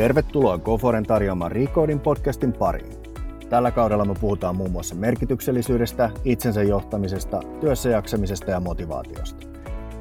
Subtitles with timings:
[0.00, 2.96] Tervetuloa Goforen tarjoamaan Recodin podcastin pariin.
[3.48, 9.46] Tällä kaudella me puhutaan muun muassa merkityksellisyydestä, itsensä johtamisesta, työssä jaksamisesta ja motivaatiosta.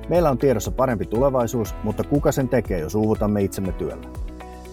[0.09, 4.07] Meillä on tiedossa parempi tulevaisuus, mutta kuka sen tekee, jos uuvutamme itsemme työllä?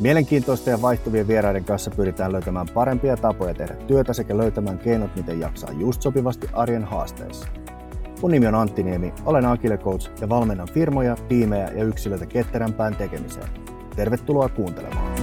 [0.00, 5.40] Mielenkiintoisten ja vaihtuvien vieraiden kanssa pyritään löytämään parempia tapoja tehdä työtä sekä löytämään keinot, miten
[5.40, 7.49] jaksaa just sopivasti arjen haasteissa.
[8.22, 12.96] Mun nimi on Antti Niemi, olen Agile Coach ja valmennan firmoja, tiimejä ja yksilöitä ketterämpään
[12.96, 13.65] tekemiseen.
[13.96, 15.17] Tervetuloa kuuntelemaan.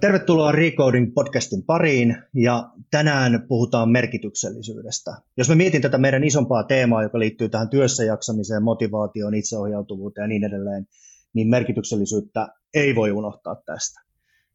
[0.00, 5.10] Tervetuloa Recoding podcastin pariin ja tänään puhutaan merkityksellisyydestä.
[5.36, 10.28] Jos mä mietin tätä meidän isompaa teemaa, joka liittyy tähän työssä jaksamiseen, motivaatioon, itseohjautuvuuteen ja
[10.28, 10.86] niin edelleen,
[11.34, 14.00] niin merkityksellisyyttä ei voi unohtaa tästä.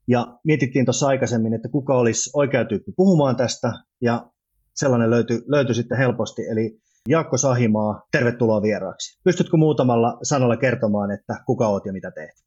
[0.08, 4.33] Ja mietittiin tuossa aikaisemmin, että kuka olisi oikea tyyppi puhumaan tästä, ja
[4.76, 6.78] sellainen löytyi, löytyi sitten helposti, eli
[7.10, 9.22] Jaakko Sahimaa, tervetuloa vieraaksi.
[9.24, 12.44] Pystytkö muutamalla sanalla kertomaan, että kuka oot ja mitä teet?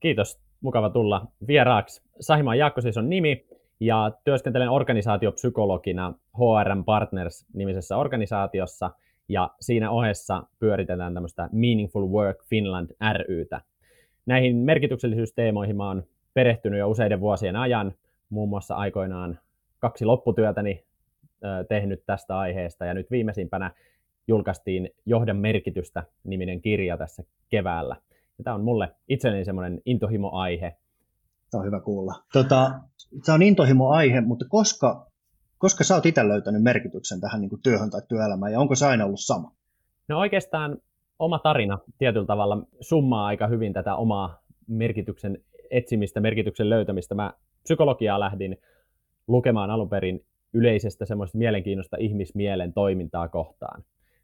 [0.00, 2.02] Kiitos, mukava tulla vieraaksi.
[2.20, 3.46] Sahimaa Jaakko siis on nimi,
[3.80, 8.90] ja työskentelen organisaatiopsykologina HRM Partners-nimisessä organisaatiossa,
[9.28, 12.90] ja siinä ohessa pyöritetään tämmöistä Meaningful Work Finland
[13.28, 13.60] rytä.
[14.26, 16.02] Näihin merkityksellisyysteemoihin mä oon
[16.34, 17.94] perehtynyt jo useiden vuosien ajan,
[18.30, 19.38] muun muassa aikoinaan
[19.78, 20.84] kaksi lopputyötäni
[21.68, 23.70] tehnyt tästä aiheesta, ja nyt viimeisimpänä
[24.28, 27.96] julkaistiin Johdan merkitystä niminen kirja tässä keväällä.
[28.38, 30.76] Ja tämä on mulle itselleni semmoinen intohimo-aihe.
[31.50, 32.14] Tämä on hyvä kuulla.
[32.32, 32.70] Tota,
[33.26, 35.06] tämä on intohimo-aihe, mutta koska,
[35.58, 38.86] koska sä oot itse löytänyt merkityksen tähän niin kuin työhön tai työelämään, ja onko se
[38.86, 39.52] aina ollut sama?
[40.08, 40.78] No oikeastaan
[41.18, 45.38] oma tarina tietyllä tavalla summaa aika hyvin tätä omaa merkityksen
[45.70, 47.14] etsimistä, merkityksen löytämistä.
[47.14, 47.32] Mä
[47.62, 48.56] psykologiaa lähdin
[49.28, 53.82] lukemaan alun perin yleisestä semmoista mielenkiinnosta ihmismielen toimintaa kohtaan.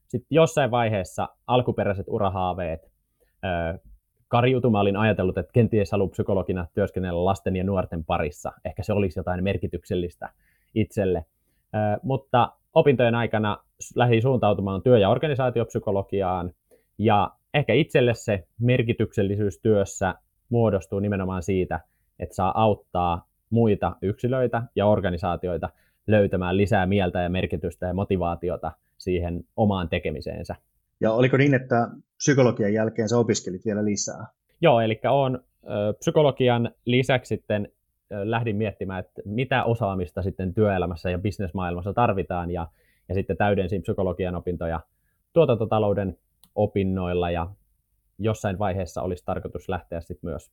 [0.09, 2.91] Sitten jossain vaiheessa alkuperäiset urahaaveet
[4.29, 8.53] kariutuma olin ajatellut, että kenties haluan psykologina työskennellä lasten ja nuorten parissa.
[8.65, 10.29] Ehkä se olisi jotain merkityksellistä
[10.75, 11.25] itselle.
[12.03, 13.57] Mutta opintojen aikana
[13.95, 16.53] lähdin suuntautumaan työ- ja organisaatiopsykologiaan,
[16.99, 20.15] ja ehkä itselle se merkityksellisyys työssä
[20.49, 21.81] muodostuu nimenomaan siitä,
[22.19, 25.69] että saa auttaa muita yksilöitä ja organisaatioita
[26.09, 30.55] löytämään lisää mieltä ja merkitystä ja motivaatiota siihen omaan tekemiseensä.
[31.01, 34.27] Ja oliko niin, että psykologian jälkeen sä opiskelit vielä lisää?
[34.61, 35.45] Joo, eli on
[35.99, 37.69] psykologian lisäksi sitten
[38.11, 42.67] lähdin miettimään, että mitä osaamista sitten työelämässä ja bisnesmaailmassa tarvitaan, ja,
[43.09, 44.81] ja sitten täydensin psykologian opintoja
[45.33, 46.19] tuotantotalouden
[46.55, 47.51] opinnoilla, ja
[48.19, 50.53] jossain vaiheessa olisi tarkoitus lähteä sitten myös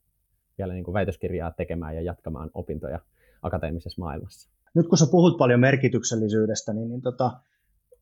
[0.58, 3.00] vielä niin kuin väitöskirjaa tekemään ja jatkamaan opintoja
[3.42, 4.55] akateemisessa maailmassa.
[4.76, 7.32] Nyt kun sä puhut paljon merkityksellisyydestä, niin, niin tota,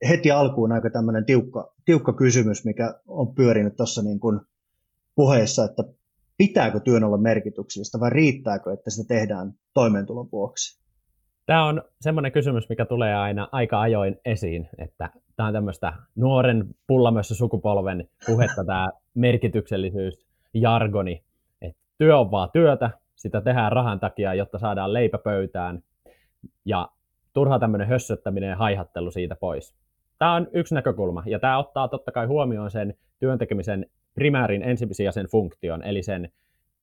[0.10, 4.40] heti alkuun aika tämmöinen tiukka, tiukka kysymys, mikä on pyörinyt tuossa niin kuin
[5.16, 5.84] puheessa, että
[6.38, 10.84] pitääkö työn olla merkityksellistä vai riittääkö, että sitä tehdään toimeentulon vuoksi?
[11.46, 16.76] Tämä on semmoinen kysymys, mikä tulee aina aika ajoin esiin, että tämä on tämmöistä nuoren
[16.88, 21.24] pullamössä sukupolven puhetta, tämä merkityksellisyys, jargoni,
[21.62, 25.84] että työ on vaan työtä, sitä tehdään rahan takia, jotta saadaan leipä pöytään,
[26.66, 26.90] ja
[27.34, 29.76] turha tämmöinen hössöttäminen ja haihattelu siitä pois.
[30.20, 35.84] Tämä on yksi näkökulma, ja tämä ottaa totta kai huomioon sen työntekemisen primäärin ensisijaisen funktion,
[35.84, 36.32] eli sen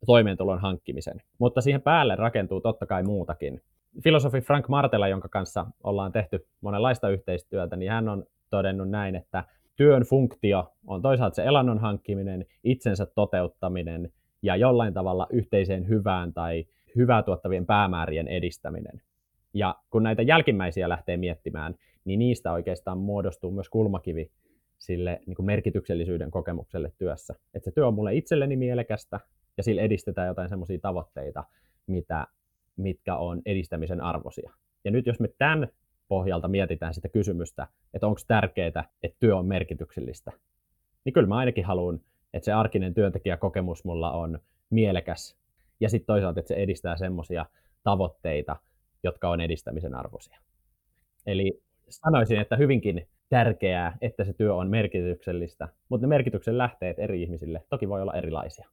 [0.06, 1.22] toimeentulon hankkimisen.
[1.38, 3.60] Mutta siihen päälle rakentuu totta kai muutakin.
[4.04, 9.44] Filosofi Frank Martela, jonka kanssa ollaan tehty monenlaista yhteistyötä, niin hän on todennut näin, että
[9.76, 16.64] työn funktio on toisaalta se elannon hankkiminen, itsensä toteuttaminen ja jollain tavalla yhteiseen hyvään tai
[16.96, 19.02] hyvää tuottavien päämäärien edistäminen.
[19.54, 21.74] Ja kun näitä jälkimmäisiä lähtee miettimään,
[22.04, 24.30] niin niistä oikeastaan muodostuu myös kulmakivi
[24.78, 27.34] sille niin kuin merkityksellisyyden kokemukselle työssä.
[27.54, 29.20] Että se työ on mulle itselleni mielekästä
[29.56, 31.44] ja sillä edistetään jotain semmoisia tavoitteita,
[31.86, 32.26] mitä,
[32.76, 34.52] mitkä on edistämisen arvoisia.
[34.84, 35.68] Ja nyt jos me tämän
[36.08, 40.32] pohjalta mietitään sitä kysymystä, että onko tärkeää, että työ on merkityksellistä,
[41.04, 42.00] niin kyllä mä ainakin haluan,
[42.34, 44.38] että se arkinen työntekijäkokemus mulla on
[44.70, 45.36] mielekäs
[45.80, 47.46] ja sitten toisaalta, että se edistää semmoisia
[47.82, 48.56] tavoitteita,
[49.02, 50.40] jotka on edistämisen arvoisia.
[51.26, 57.22] Eli sanoisin, että hyvinkin tärkeää, että se työ on merkityksellistä, mutta ne merkityksen lähteet eri
[57.22, 58.68] ihmisille toki voi olla erilaisia.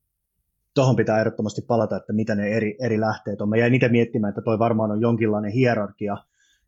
[0.74, 3.50] Tuohon pitää ehdottomasti palata, että mitä ne eri, eri lähteet on.
[3.50, 6.18] Mä jäin itse miettimään, että toi varmaan on jonkinlainen hierarkia,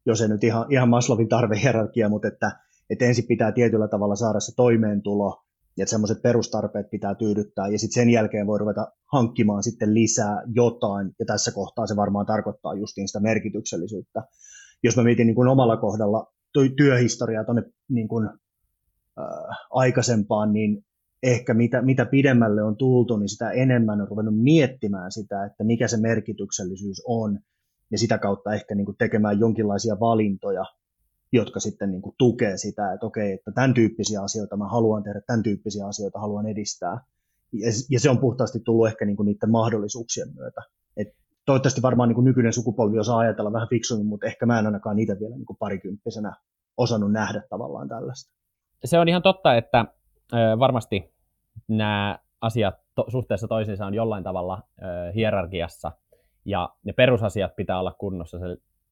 [0.05, 2.51] jos ei nyt ihan, ihan Maslowin tarvehierarkia, mutta että,
[2.89, 5.43] että ensin pitää tietyllä tavalla saada se toimeentulo,
[5.79, 10.41] ja että semmoiset perustarpeet pitää tyydyttää, ja sitten sen jälkeen voi ruveta hankkimaan sitten lisää
[10.53, 14.23] jotain, ja tässä kohtaa se varmaan tarkoittaa justiin sitä merkityksellisyyttä.
[14.83, 16.33] Jos mä mietin niin kuin omalla kohdalla
[16.77, 18.29] työhistoriaa tuonne niin kuin,
[19.19, 20.85] äh, aikaisempaan, niin
[21.23, 25.87] ehkä mitä, mitä pidemmälle on tultu, niin sitä enemmän on ruvennut miettimään sitä, että mikä
[25.87, 27.39] se merkityksellisyys on,
[27.91, 30.65] ja sitä kautta ehkä niin kuin tekemään jonkinlaisia valintoja,
[31.31, 35.21] jotka sitten niin kuin tukee sitä, että okei, että tämän tyyppisiä asioita mä haluan tehdä,
[35.27, 37.01] tämän tyyppisiä asioita haluan edistää.
[37.53, 40.61] Ja, ja se on puhtaasti tullut ehkä niin kuin niiden mahdollisuuksien myötä.
[40.97, 41.07] Et
[41.45, 44.95] toivottavasti varmaan niin kuin nykyinen sukupolvi osaa ajatella vähän fiksummin, mutta ehkä mä en ainakaan
[44.95, 46.35] niitä vielä niin kuin parikymppisenä
[46.77, 48.33] osannut nähdä tavallaan tällaista.
[48.85, 49.85] Se on ihan totta, että
[50.59, 51.13] varmasti
[51.67, 54.85] nämä asiat to- suhteessa toisiinsa on jollain tavalla ö,
[55.15, 55.91] hierarkiassa,
[56.45, 58.39] ja ne perusasiat pitää olla kunnossa.
[58.39, 58.45] Se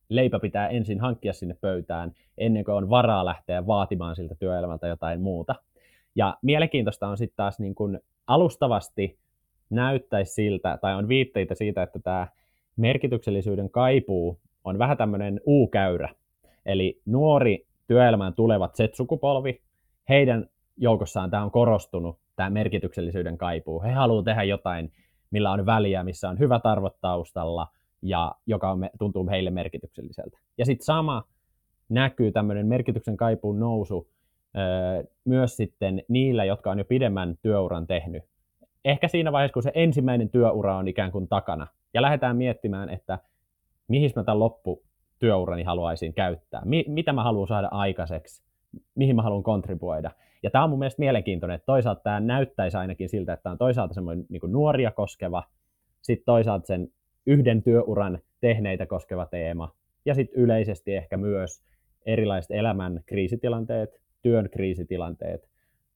[0.10, 5.22] leipä pitää ensin hankkia sinne pöytään, ennen kuin on varaa lähteä vaatimaan siltä työelämältä jotain
[5.22, 5.56] muuta.
[6.16, 9.18] Ja mielenkiintoista on sitten taas niin kun alustavasti
[9.70, 12.28] näyttäisi siltä, tai on viitteitä siitä, että tämä
[12.78, 16.10] merkityksellisyyden kaipuu on vähän tämmöinen U-käyrä.
[16.66, 19.62] Eli nuori työelämään tulevat Z-sukupolvi,
[20.10, 23.82] heidän joukossaan tämä on korostunut, tämä merkityksellisyyden kaipuu.
[23.84, 24.92] He haluavat tehdä jotain,
[25.32, 27.68] millä on väliä, missä on hyvät arvot taustalla
[28.02, 30.38] ja joka on, tuntuu heille merkitykselliseltä.
[30.58, 31.24] Ja sitten sama
[31.90, 34.10] näkyy tämmöinen merkityksen kaipuun nousu
[34.58, 38.24] öö, myös sitten niillä, jotka on jo pidemmän työuran tehnyt.
[38.86, 43.20] Ehkä siinä vaiheessa, kun se ensimmäinen työura on ikään kuin takana, ja lähdetään miettimään, että
[43.88, 48.44] mihin mä tämän lopputyöurani haluaisin käyttää, Mi- mitä mä haluan saada aikaiseksi,
[48.96, 50.12] mihin mä haluan kontribuoida.
[50.44, 53.58] Ja tämä on mun mielestä mielenkiintoinen, että toisaalta tämä näyttäisi ainakin siltä, että tämä on
[53.58, 55.44] toisaalta semmoinen niin nuoria koskeva,
[56.02, 56.88] sitten toisaalta sen
[57.28, 59.76] yhden työuran tehneitä koskeva teema,
[60.06, 61.64] ja sitten yleisesti ehkä myös
[62.06, 65.50] erilaiset elämän kriisitilanteet, työn kriisitilanteet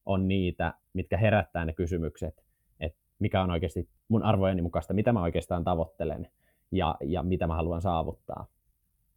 [0.05, 2.43] on niitä, mitkä herättää ne kysymykset,
[2.79, 6.27] että mikä on oikeasti mun arvojeni mukaista, mitä mä oikeastaan tavoittelen
[6.71, 8.47] ja, ja mitä mä haluan saavuttaa.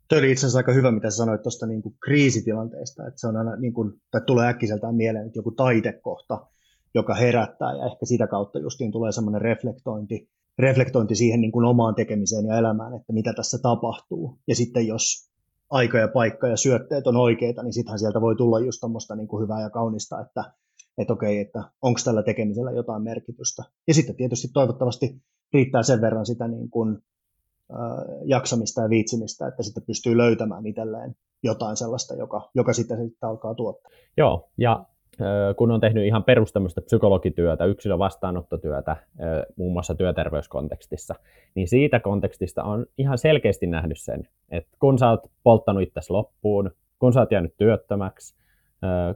[0.09, 3.37] Tuo oli itse asiassa aika hyvä, mitä sanoit tuosta niin kuin kriisitilanteesta, että se on
[3.37, 6.47] aina, niin kuin, tai tulee äkkiseltään mieleen, että joku taitekohta,
[6.95, 10.29] joka herättää ja ehkä sitä kautta justiin tulee semmoinen reflektointi,
[10.59, 14.39] reflektointi siihen niin kuin omaan tekemiseen ja elämään, että mitä tässä tapahtuu.
[14.49, 15.31] Ja sitten jos
[15.71, 19.29] aika ja paikka ja syötteet on oikeita, niin sittenhän sieltä voi tulla just tuommoista niin
[19.29, 20.53] kuin hyvää ja kaunista, että,
[20.99, 23.63] että okei, että onko tällä tekemisellä jotain merkitystä.
[23.89, 25.23] Ja sitten tietysti toivottavasti
[25.53, 26.99] riittää sen verran sitä niin kuin
[28.25, 33.55] jaksamista ja viitsimistä, että sitten pystyy löytämään itselleen jotain sellaista, joka, joka sitten, sitten alkaa
[33.55, 33.93] tuottaa.
[34.17, 34.87] Joo, ja
[35.57, 38.97] kun on tehnyt ihan perustamusta psykologityötä, yksilön vastaanottotyötä,
[39.57, 41.15] muun muassa työterveyskontekstissa,
[41.55, 46.71] niin siitä kontekstista on ihan selkeästi nähnyt sen, että kun sä oot polttanut itsesi loppuun,
[46.99, 48.44] kun sä oot jäänyt työttömäksi,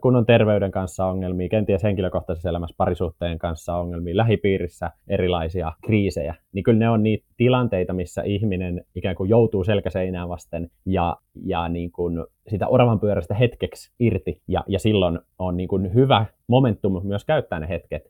[0.00, 6.62] kun on terveyden kanssa ongelmia, kenties henkilökohtaisessa elämässä parisuhteen kanssa ongelmia, lähipiirissä erilaisia kriisejä, niin
[6.62, 11.92] kyllä ne on niitä tilanteita, missä ihminen ikään kuin joutuu selkäseinään vasten ja, ja niin
[11.92, 17.24] kuin sitä oravan pyörästä hetkeksi irti, ja, ja silloin on niin kuin hyvä momentum myös
[17.24, 18.02] käyttää ne hetket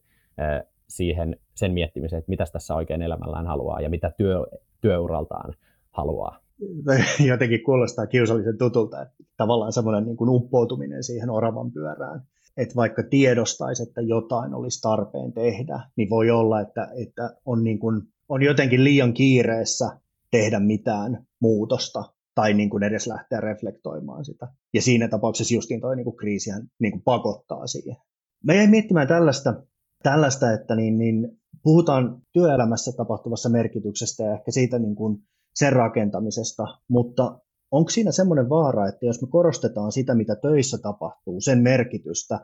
[0.88, 4.46] siihen sen miettimiseen, että mitä tässä oikein elämällään haluaa ja mitä työ,
[4.80, 5.54] työuraltaan
[5.90, 6.47] haluaa
[7.30, 12.22] jotenkin kuulostaa kiusallisen tutulta, että tavallaan semmoinen niin kuin uppoutuminen siihen oravan pyörään.
[12.56, 17.78] Että vaikka tiedostaisi, että jotain olisi tarpeen tehdä, niin voi olla, että, että on, niin
[17.78, 20.00] kuin, on jotenkin liian kiireessä
[20.30, 24.48] tehdä mitään muutosta tai niin kuin edes lähteä reflektoimaan sitä.
[24.74, 27.96] Ja siinä tapauksessa justiin toi niin kuin kriisihän niin kuin pakottaa siihen.
[28.44, 29.62] Mä jäin miettimään tällaista,
[30.02, 31.28] tällaista että niin, niin
[31.62, 35.18] puhutaan työelämässä tapahtuvassa merkityksestä ja ehkä siitä niin kuin
[35.54, 37.38] sen rakentamisesta, mutta
[37.70, 42.40] onko siinä semmoinen vaara, että jos me korostetaan sitä, mitä töissä tapahtuu, sen merkitystä,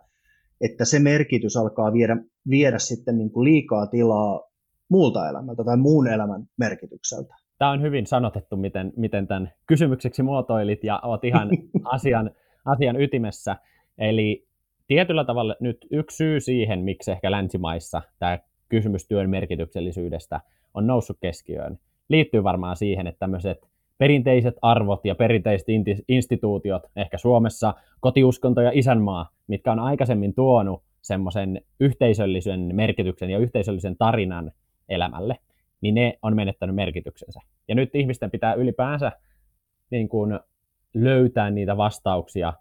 [0.61, 2.17] että se merkitys alkaa viedä,
[2.51, 4.51] viedä sitten niin kuin liikaa tilaa
[4.89, 7.35] muulta elämältä tai muun elämän merkitykseltä?
[7.59, 11.49] Tämä on hyvin sanotettu, miten, miten tämän kysymykseksi muotoilit ja olet ihan
[11.95, 12.31] asian,
[12.65, 13.57] asian ytimessä.
[13.99, 14.47] Eli
[14.87, 20.41] tietyllä tavalla nyt yksi syy siihen, miksi ehkä länsimaissa tämä kysymys työn merkityksellisyydestä
[20.75, 23.69] on noussut keskiöön, liittyy varmaan siihen, että tämmöiset
[23.99, 25.67] perinteiset arvot ja perinteiset
[26.09, 33.97] instituutiot, ehkä Suomessa kotiuskonto ja isänmaa, mitkä on aikaisemmin tuonut semmoisen yhteisöllisen merkityksen ja yhteisöllisen
[33.97, 34.53] tarinan
[34.89, 35.39] elämälle,
[35.81, 37.41] niin ne on menettänyt merkityksensä.
[37.69, 39.13] Ja nyt ihmisten pitää ylipäänsä
[39.91, 40.41] niin kuin
[40.95, 42.53] löytää niitä vastauksia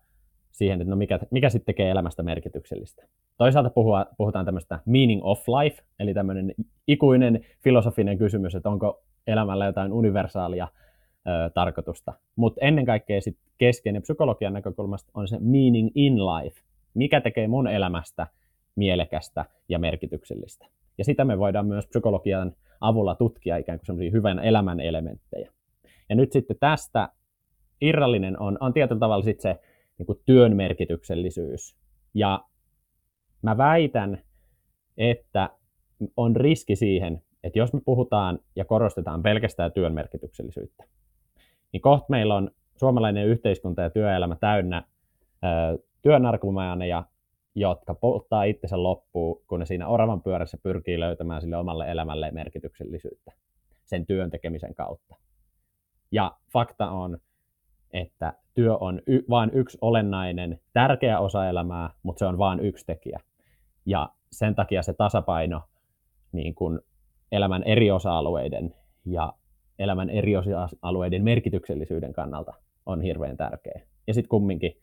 [0.51, 3.07] siihen, että no mikä, mikä sitten tekee elämästä merkityksellistä.
[3.37, 6.53] Toisaalta puhua, puhutaan tämmöistä meaning of life, eli tämmöinen
[6.87, 10.67] ikuinen filosofinen kysymys, että onko elämällä jotain universaalia
[11.27, 12.13] ö, tarkoitusta.
[12.35, 16.61] Mutta ennen kaikkea sit keskeinen psykologian näkökulmasta on se meaning in life.
[16.93, 18.27] Mikä tekee mun elämästä
[18.75, 20.65] mielekästä ja merkityksellistä.
[20.97, 25.51] Ja sitä me voidaan myös psykologian avulla tutkia ikään kuin semmoisia hyvän elämän elementtejä.
[26.09, 27.09] Ja nyt sitten tästä
[27.81, 29.59] irrallinen on, on tietyllä tavalla sitten se
[29.97, 31.75] niin kuin työn merkityksellisyys.
[32.13, 32.43] Ja
[33.41, 34.21] mä väitän,
[34.97, 35.49] että
[36.17, 40.83] on riski siihen, että jos me puhutaan ja korostetaan pelkästään työn merkityksellisyyttä,
[41.71, 44.83] niin kohta meillä on suomalainen yhteiskunta ja työelämä täynnä
[46.01, 47.03] työnarkomaaneja,
[47.55, 53.31] jotka polttaa itsensä loppuun, kun ne siinä oravan pyörässä pyrkii löytämään sille omalle elämälle merkityksellisyyttä
[53.85, 55.15] sen työn tekemisen kautta.
[56.11, 57.17] Ja fakta on,
[57.91, 62.85] että työ on y- vain yksi olennainen, tärkeä osa elämää, mutta se on vain yksi
[62.85, 63.19] tekijä.
[63.85, 65.61] Ja sen takia se tasapaino
[66.31, 66.79] niin kuin
[67.33, 68.75] elämän eri osa-alueiden
[69.05, 69.33] ja
[69.79, 72.53] elämän eri osa-alueiden merkityksellisyyden kannalta
[72.85, 73.81] on hirveän tärkeä.
[74.07, 74.77] Ja sitten kumminkin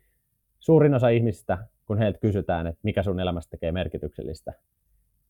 [0.61, 4.53] suurin osa ihmisistä, kun heiltä kysytään, että mikä sun elämästä tekee merkityksellistä,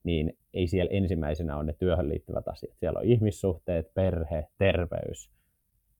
[0.05, 2.77] niin ei siellä ensimmäisenä ole ne työhön liittyvät asiat.
[2.77, 5.31] Siellä on ihmissuhteet, perhe, terveys,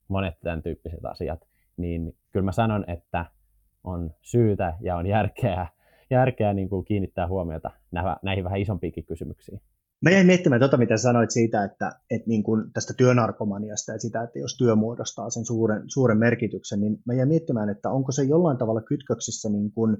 [0.07, 1.47] monet tämän tyyppiset asiat.
[1.77, 3.25] Niin kyllä mä sanon, että
[3.83, 5.67] on syytä ja on järkeä,
[6.09, 7.71] järkeä niin kuin kiinnittää huomiota
[8.21, 9.61] näihin vähän isompiinkin kysymyksiin.
[10.01, 14.23] Mä jäin miettimään tuota, mitä sanoit siitä, että, että niin kuin tästä työnarkomaniasta ja sitä,
[14.23, 18.23] että jos työ muodostaa sen suuren, suuren merkityksen, niin mä jäin miettimään, että onko se
[18.23, 19.97] jollain tavalla kytköksissä niin kuin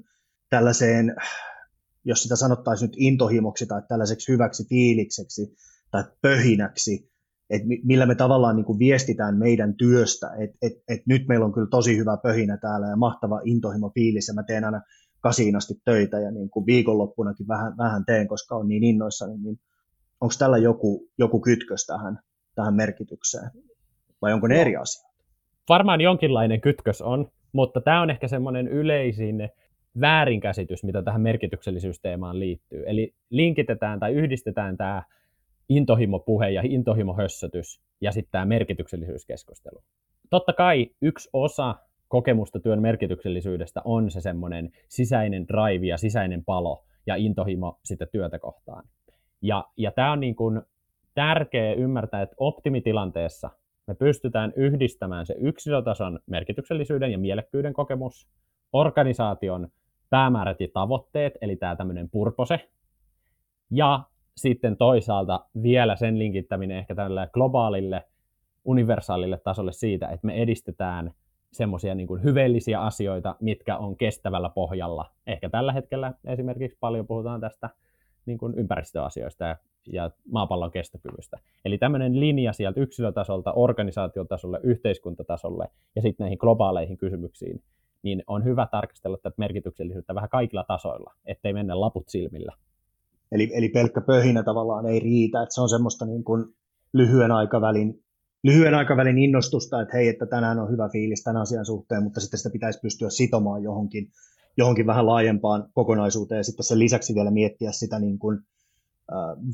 [0.50, 1.16] tällaiseen,
[2.04, 5.56] jos sitä sanottaisiin nyt intohimoksi tai tällaiseksi hyväksi fiilikseksi
[5.90, 7.12] tai pöhinäksi,
[7.50, 11.52] että millä me tavallaan niin kuin viestitään meidän työstä, että et, et nyt meillä on
[11.52, 14.82] kyllä tosi hyvä pöhinä täällä ja mahtava intohimo fiilis ja mä teen aina
[15.20, 19.60] kasiin asti töitä ja niin kuin viikonloppunakin vähän, vähän teen, koska on niin innoissani, niin
[20.22, 22.18] onko tällä joku, joku kytkös tähän,
[22.54, 23.50] tähän merkitykseen
[24.22, 25.12] vai onko ne eri asiat?
[25.68, 29.48] Varmaan jonkinlainen kytkös on, mutta tämä on ehkä semmoinen yleisin
[30.00, 32.82] väärinkäsitys, mitä tähän merkityksellisyysteemaan liittyy.
[32.86, 35.02] Eli linkitetään tai yhdistetään tämä
[35.68, 39.82] intohimopuhe ja intohimohössötys ja sitten tämä merkityksellisyyskeskustelu.
[40.30, 41.74] Totta kai yksi osa
[42.08, 48.38] kokemusta työn merkityksellisyydestä on se semmoinen sisäinen drive ja sisäinen palo ja intohimo sitä työtä
[48.38, 48.84] kohtaan.
[49.42, 50.62] Ja, ja tämä on niin kuin
[51.14, 53.50] tärkeä ymmärtää, että optimitilanteessa
[53.86, 58.28] me pystytään yhdistämään se yksilötason merkityksellisyyden ja mielekkyyden kokemus,
[58.72, 59.68] organisaation
[60.10, 62.68] päämäärät ja tavoitteet, eli tämä tämmöinen purpose,
[63.70, 64.00] ja
[64.36, 68.04] sitten toisaalta vielä sen linkittäminen ehkä tälle globaalille,
[68.64, 71.12] universaalille tasolle siitä, että me edistetään
[71.52, 75.10] semmoisia niin hyveellisiä asioita, mitkä on kestävällä pohjalla.
[75.26, 77.70] Ehkä tällä hetkellä esimerkiksi paljon puhutaan tästä
[78.26, 79.56] niin kuin ympäristöasioista ja,
[79.92, 81.38] ja maapallon kestokyvystä.
[81.64, 87.62] Eli tämmöinen linja sieltä yksilötasolta organisaatiotasolle, yhteiskuntatasolle ja sitten näihin globaaleihin kysymyksiin,
[88.02, 92.52] niin on hyvä tarkastella tätä merkityksellisyyttä vähän kaikilla tasoilla, ettei mennä laput silmillä.
[93.32, 96.44] Eli, eli pelkkä pöhinä tavallaan ei riitä, että se on semmoista niin kuin
[96.92, 98.02] lyhyen aikavälin
[98.44, 102.38] lyhyen aikavälin innostusta, että hei, että tänään on hyvä fiilis tämän asian suhteen, mutta sitten
[102.38, 104.08] sitä pitäisi pystyä sitomaan johonkin
[104.56, 108.38] johonkin vähän laajempaan kokonaisuuteen ja sitten sen lisäksi vielä miettiä sitä niin kuin,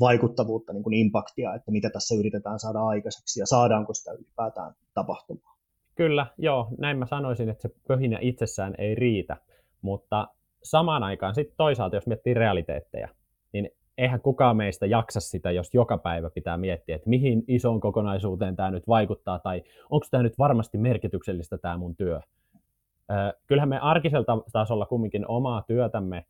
[0.01, 5.59] vaikuttavuutta, niin kuin impaktia, että mitä tässä yritetään saada aikaiseksi ja saadaanko sitä ylipäätään tapahtumaan.
[5.95, 9.37] Kyllä, joo, näin mä sanoisin, että se pöhinä itsessään ei riitä,
[9.83, 10.29] mutta
[10.63, 13.09] samaan aikaan sitten toisaalta, jos miettii realiteetteja,
[13.53, 18.57] niin eihän kukaan meistä jaksa sitä, jos joka päivä pitää miettiä, että mihin isoon kokonaisuuteen
[18.57, 22.21] tämä nyt vaikuttaa, tai onko tämä nyt varmasti merkityksellistä tämä mun työ
[23.47, 26.25] kyllähän me arkisella tasolla kumminkin omaa työtämme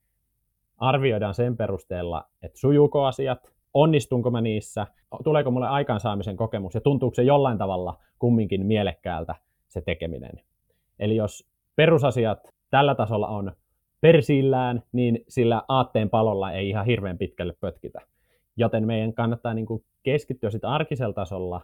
[0.77, 4.87] arvioidaan sen perusteella, että sujuuko asiat, onnistunko mä niissä,
[5.25, 9.35] tuleeko mulle aikaansaamisen kokemus ja tuntuuko se jollain tavalla kumminkin mielekkäältä
[9.69, 10.41] se tekeminen.
[10.99, 13.53] Eli jos perusasiat tällä tasolla on
[14.01, 18.01] persillään, niin sillä aatteen palolla ei ihan hirveän pitkälle pötkitä.
[18.57, 21.61] Joten meidän kannattaa niin kuin keskittyä sitten arkisella tasolla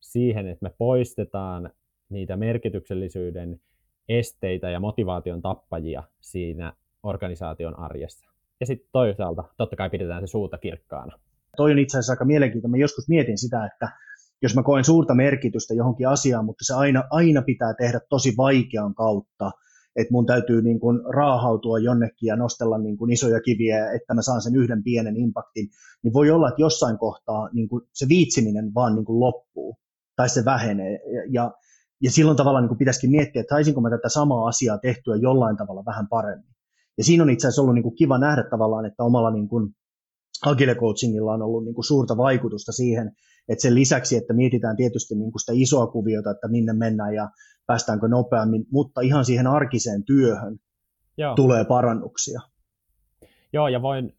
[0.00, 1.70] siihen, että me poistetaan
[2.08, 3.60] niitä merkityksellisyyden
[4.08, 8.30] esteitä ja motivaation tappajia siinä organisaation arjessa.
[8.60, 11.18] Ja sitten toisaalta totta kai pidetään se suuta kirkkaana.
[11.56, 12.78] Toi on itse asiassa aika mielenkiintoinen.
[12.78, 13.88] Mä joskus mietin sitä, että
[14.42, 18.94] jos mä koen suurta merkitystä johonkin asiaan, mutta se aina, aina pitää tehdä tosi vaikean
[18.94, 19.50] kautta,
[19.96, 24.22] että mun täytyy niin kuin raahautua jonnekin ja nostella niin kuin isoja kiviä, että mä
[24.22, 25.68] saan sen yhden pienen impaktin,
[26.02, 29.76] niin voi olla, että jossain kohtaa niin kuin se viitsiminen vaan niin kuin loppuu
[30.16, 31.00] tai se vähenee.
[31.30, 31.52] Ja,
[32.02, 35.84] ja silloin tavallaan niin pitäisikin miettiä, että saisinko mä tätä samaa asiaa tehtyä jollain tavalla
[35.86, 36.54] vähän paremmin.
[36.98, 39.74] Ja siinä on itse asiassa ollut niin kuin kiva nähdä tavallaan, että omalla niin kuin
[40.46, 43.12] Agile Coachingilla on ollut niin kuin suurta vaikutusta siihen,
[43.48, 47.30] että sen lisäksi, että mietitään tietysti niin kuin sitä isoa kuviota, että minne mennään ja
[47.66, 50.58] päästäänkö nopeammin, mutta ihan siihen arkiseen työhön
[51.18, 51.34] Joo.
[51.34, 52.40] tulee parannuksia.
[53.52, 54.16] Joo, ja voin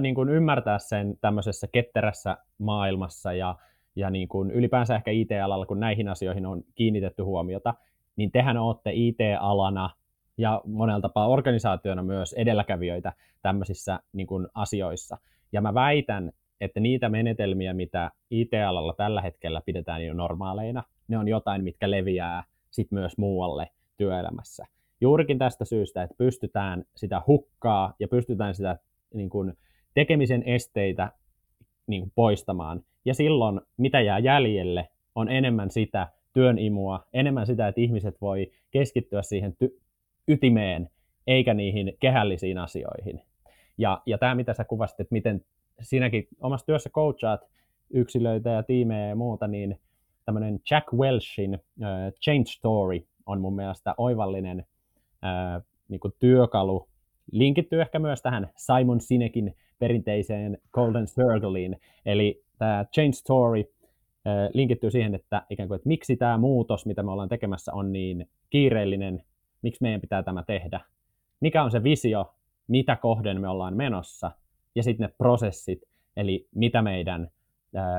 [0.00, 3.56] niin kuin ymmärtää sen tämmöisessä ketterässä maailmassa ja
[3.96, 7.74] ja niin kuin ylipäänsä ehkä IT-alalla, kun näihin asioihin on kiinnitetty huomiota,
[8.16, 9.90] niin tehän olette IT-alana
[10.38, 15.18] ja monella tapaa organisaationa myös edelläkävijöitä tämmöisissä niin kuin asioissa.
[15.52, 21.28] Ja mä väitän, että niitä menetelmiä, mitä IT-alalla tällä hetkellä pidetään jo normaaleina, ne on
[21.28, 24.66] jotain, mitkä leviää sit myös muualle työelämässä.
[25.00, 28.78] Juurikin tästä syystä, että pystytään sitä hukkaa ja pystytään sitä
[29.14, 29.52] niin kuin,
[29.94, 31.12] tekemisen esteitä
[31.86, 32.80] niin kuin, poistamaan.
[33.04, 38.50] Ja silloin, mitä jää jäljelle, on enemmän sitä työn imua, enemmän sitä, että ihmiset voi
[38.70, 39.80] keskittyä siihen ty-
[40.28, 40.90] ytimeen,
[41.26, 43.20] eikä niihin kehällisiin asioihin.
[43.78, 45.44] Ja, ja tämä, mitä sä kuvasit, että miten
[45.80, 47.40] sinäkin omassa työssä coachaat
[47.90, 49.80] yksilöitä ja tiimejä ja muuta, niin
[50.24, 56.88] tämmöinen Jack Welchin uh, Change Story on mun mielestä oivallinen uh, niin työkalu.
[57.32, 63.64] Linkittyy ehkä myös tähän Simon Sinekin perinteiseen Golden Circleen, eli tämä Change Story
[64.52, 68.30] linkittyy siihen, että ikään kuin, että miksi tämä muutos, mitä me ollaan tekemässä, on niin
[68.50, 69.24] kiireellinen,
[69.62, 70.80] miksi meidän pitää tämä tehdä,
[71.40, 72.34] mikä on se visio,
[72.68, 74.30] mitä kohden me ollaan menossa,
[74.74, 75.82] ja sitten ne prosessit,
[76.16, 77.30] eli mitä meidän,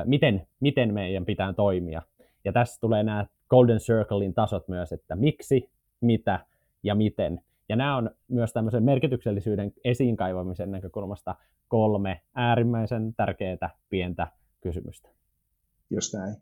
[0.06, 2.02] miten, miten meidän pitää toimia.
[2.46, 5.70] Ja tässä tulee nämä Golden Circlein tasot myös, että miksi,
[6.02, 6.40] mitä
[6.84, 7.42] ja miten.
[7.70, 11.36] Ja nämä on myös tämmöisen merkityksellisyyden esiin kaivamisen näkökulmasta
[11.68, 14.28] kolme äärimmäisen tärkeää pientä
[14.64, 15.10] kysymystä.
[15.90, 16.36] Just näin.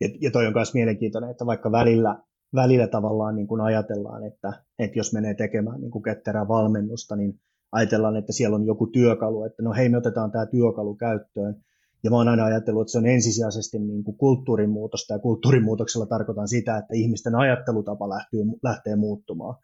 [0.00, 2.18] Ja, ja toi on myös mielenkiintoinen, että vaikka välillä,
[2.54, 7.40] välillä tavallaan niin kuin ajatellaan, että, että jos menee tekemään niin kuin ketterää valmennusta, niin
[7.72, 11.56] ajatellaan, että siellä on joku työkalu, että no hei, me otetaan tämä työkalu käyttöön.
[12.04, 16.06] Ja mä oon aina ajatellut, että se on ensisijaisesti niin kuin kulttuurin muutosta, ja kulttuurimuutoksella
[16.06, 19.54] tarkoitan sitä, että ihmisten ajattelutapa lähtee, lähtee muuttumaan.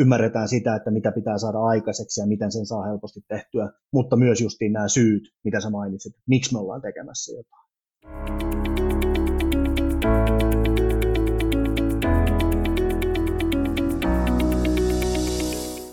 [0.00, 4.40] Ymmärretään sitä, että mitä pitää saada aikaiseksi ja miten sen saa helposti tehtyä, mutta myös
[4.40, 7.68] justiin nämä syyt, mitä sä mainitsit, että miksi me ollaan tekemässä jotain.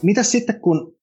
[0.02, 0.98] Mitäs sitten, kun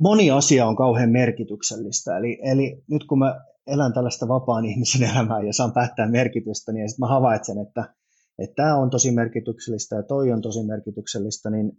[0.00, 2.18] moni asia on kauhean merkityksellistä.
[2.18, 6.88] Eli, eli nyt kun mä elän tällaista vapaan ihmisen elämää ja saan päättää merkitystä, niin
[6.88, 7.94] sitten mä havaitsen, että,
[8.38, 11.72] että tämä on tosi merkityksellistä ja toi on tosi merkityksellistä, niin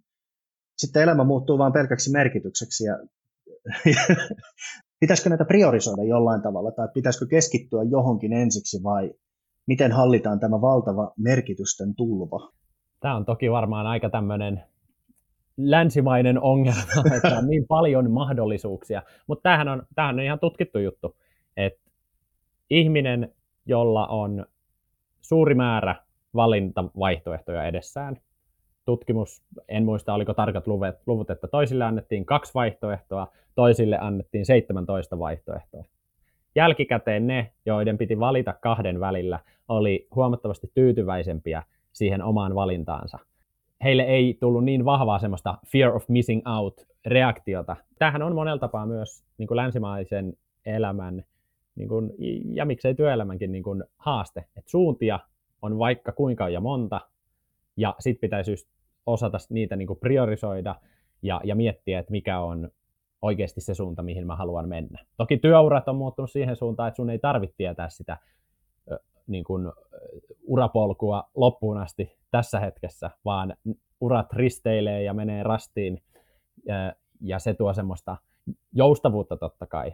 [0.80, 3.00] sitten elämä muuttuu vain pelkäksi merkitykseksi ja,
[5.00, 9.12] pitäisikö näitä priorisoida jollain tavalla tai pitäisikö keskittyä johonkin ensiksi vai
[9.68, 12.52] miten hallitaan tämä valtava merkitysten tulva?
[13.00, 14.64] Tämä on toki varmaan aika tämmöinen
[15.58, 16.82] länsimainen ongelma,
[17.18, 19.04] että on niin paljon mahdollisuuksia.
[19.28, 21.16] Mutta tämähän on, tämähän on ihan tutkittu juttu,
[21.58, 21.92] että
[22.70, 23.34] ihminen,
[23.66, 24.46] jolla on
[25.22, 25.96] suuri määrä
[26.36, 28.18] valintavaihtoehtoja edessään,
[28.90, 35.20] tutkimus, en muista oliko tarkat luvut, luvut, että toisille annettiin kaksi vaihtoehtoa, toisille annettiin 17
[35.20, 35.84] vaihtoehtoa.
[36.56, 43.20] Jälkikäteen ne, joiden piti valita kahden välillä, oli huomattavasti tyytyväisempiä siihen omaan valintaansa
[43.84, 47.76] heille ei tullut niin vahvaa semmoista fear of missing out reaktiota.
[48.00, 50.34] Tämähän on monella tapaa myös niin kuin länsimaisen
[50.66, 51.24] elämän
[51.76, 52.12] niin kuin,
[52.54, 54.46] ja miksei työelämänkin niin kuin, haaste.
[54.58, 55.20] Et suuntia
[55.62, 57.02] on vaikka kuinka ja monta,
[57.78, 58.68] ja sitten pitäisi just
[59.12, 60.76] osata niitä niin kuin priorisoida
[61.22, 62.70] ja, ja miettiä, että mikä on
[63.22, 65.06] oikeasti se suunta, mihin mä haluan mennä.
[65.18, 68.18] Toki työurat on muuttunut siihen suuntaan, että sun ei tarvitse tietää sitä
[69.28, 69.72] niin kuin,
[70.44, 73.56] urapolkua loppuun asti tässä hetkessä, vaan
[74.02, 76.04] urat risteilee ja menee rastiin
[77.22, 78.18] ja, se tuo semmoista
[78.74, 79.94] joustavuutta totta kai.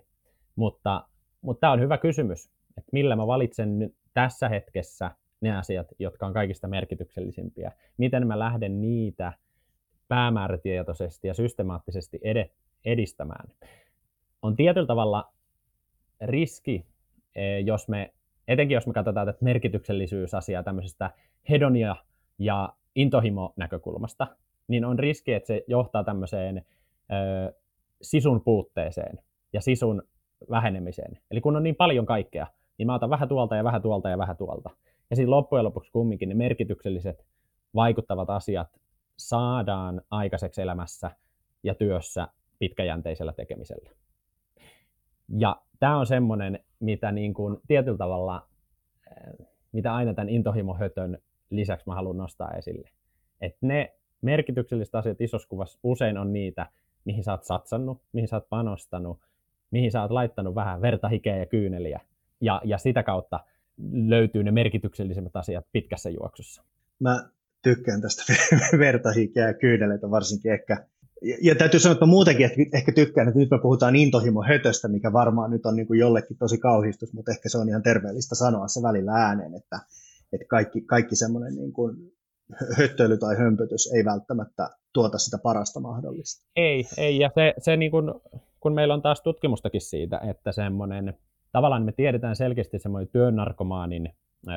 [0.55, 1.07] Mutta,
[1.41, 5.11] mutta tämä on hyvä kysymys, että millä mä valitsen tässä hetkessä
[5.45, 7.71] ne asiat, jotka on kaikista merkityksellisimpiä.
[7.97, 9.33] Miten mä lähden niitä
[10.07, 12.19] päämäärätietoisesti ja systemaattisesti
[12.85, 13.49] edistämään.
[14.41, 15.33] On tietyllä tavalla
[16.21, 16.85] riski,
[17.35, 18.13] e, jos me,
[18.47, 21.11] etenkin jos me katsotaan tätä merkityksellisyysasiaa tämmöisestä
[21.49, 21.95] hedonia
[22.39, 24.27] ja intohimo-näkökulmasta,
[24.67, 26.65] niin on riski, että se johtaa tämmöiseen
[27.11, 27.53] ö,
[28.01, 29.19] sisun puutteeseen
[29.53, 30.03] ja sisun
[30.49, 31.19] vähenemiseen.
[31.31, 34.17] Eli kun on niin paljon kaikkea, niin mä otan vähän tuolta ja vähän tuolta ja
[34.17, 34.69] vähän tuolta.
[35.09, 37.25] Ja siinä loppujen lopuksi kumminkin ne merkitykselliset
[37.75, 38.67] vaikuttavat asiat
[39.17, 41.11] saadaan aikaiseksi elämässä
[41.63, 42.27] ja työssä
[42.59, 43.89] pitkäjänteisellä tekemisellä.
[45.37, 48.47] Ja tämä on semmoinen, mitä niin kuin tietyllä tavalla,
[49.71, 51.17] mitä aina tämän intohimohötön
[51.49, 52.89] lisäksi mä haluan nostaa esille.
[53.41, 56.65] Että ne merkitykselliset asiat isossa kuvassa usein on niitä,
[57.05, 59.19] mihin sä oot satsannut, mihin sä oot panostanut,
[59.71, 61.99] mihin sä oot laittanut vähän verta, hikeä ja kyyneliä.
[62.41, 63.39] Ja, ja sitä kautta
[64.07, 66.63] löytyy ne merkityksellisimmät asiat pitkässä juoksussa.
[66.99, 67.29] Mä
[67.61, 68.23] tykkään tästä
[68.79, 70.85] verta, ja kyyneleitä varsinkin ehkä.
[71.21, 74.43] Ja, ja täytyy sanoa, että mä muutenkin että ehkä tykkään, että nyt me puhutaan intohimo
[74.43, 77.83] hötöstä, mikä varmaan nyt on niin kuin jollekin tosi kauhistus, mutta ehkä se on ihan
[77.83, 79.79] terveellistä sanoa se välillä ääneen, että
[80.33, 81.95] että kaikki, kaikki semmoinen niin kuin
[82.77, 86.45] höttöily tai hömpötys ei välttämättä tuota sitä parasta mahdollista.
[86.55, 88.13] Ei, ei ja se, se niin kuin,
[88.59, 91.13] kun meillä on taas tutkimustakin siitä, että semmoinen,
[91.55, 94.09] tavallaan me tiedetään selkeästi semmoinen työnarkomaanin
[94.47, 94.51] ö,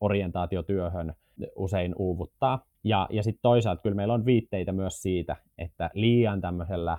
[0.00, 1.14] orientaatiotyöhön
[1.56, 2.64] usein uuvuttaa.
[2.84, 6.98] Ja, ja sitten toisaalta kyllä meillä on viitteitä myös siitä, että liian tämmöisellä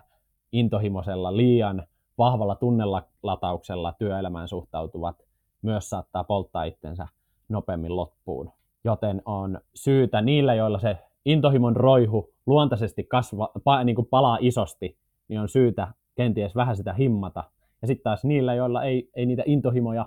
[0.51, 5.15] intohimoisella, liian vahvalla tunnelatauksella työelämään suhtautuvat
[5.61, 7.07] myös saattaa polttaa itsensä
[7.49, 8.51] nopeammin loppuun.
[8.83, 14.97] Joten on syytä niillä, joilla se intohimon roihu luontaisesti kasva, pa, niin kuin palaa isosti,
[15.27, 17.43] niin on syytä kenties vähän sitä himmata.
[17.85, 20.05] Ja sitten taas niillä, joilla ei, ei niitä intohimoja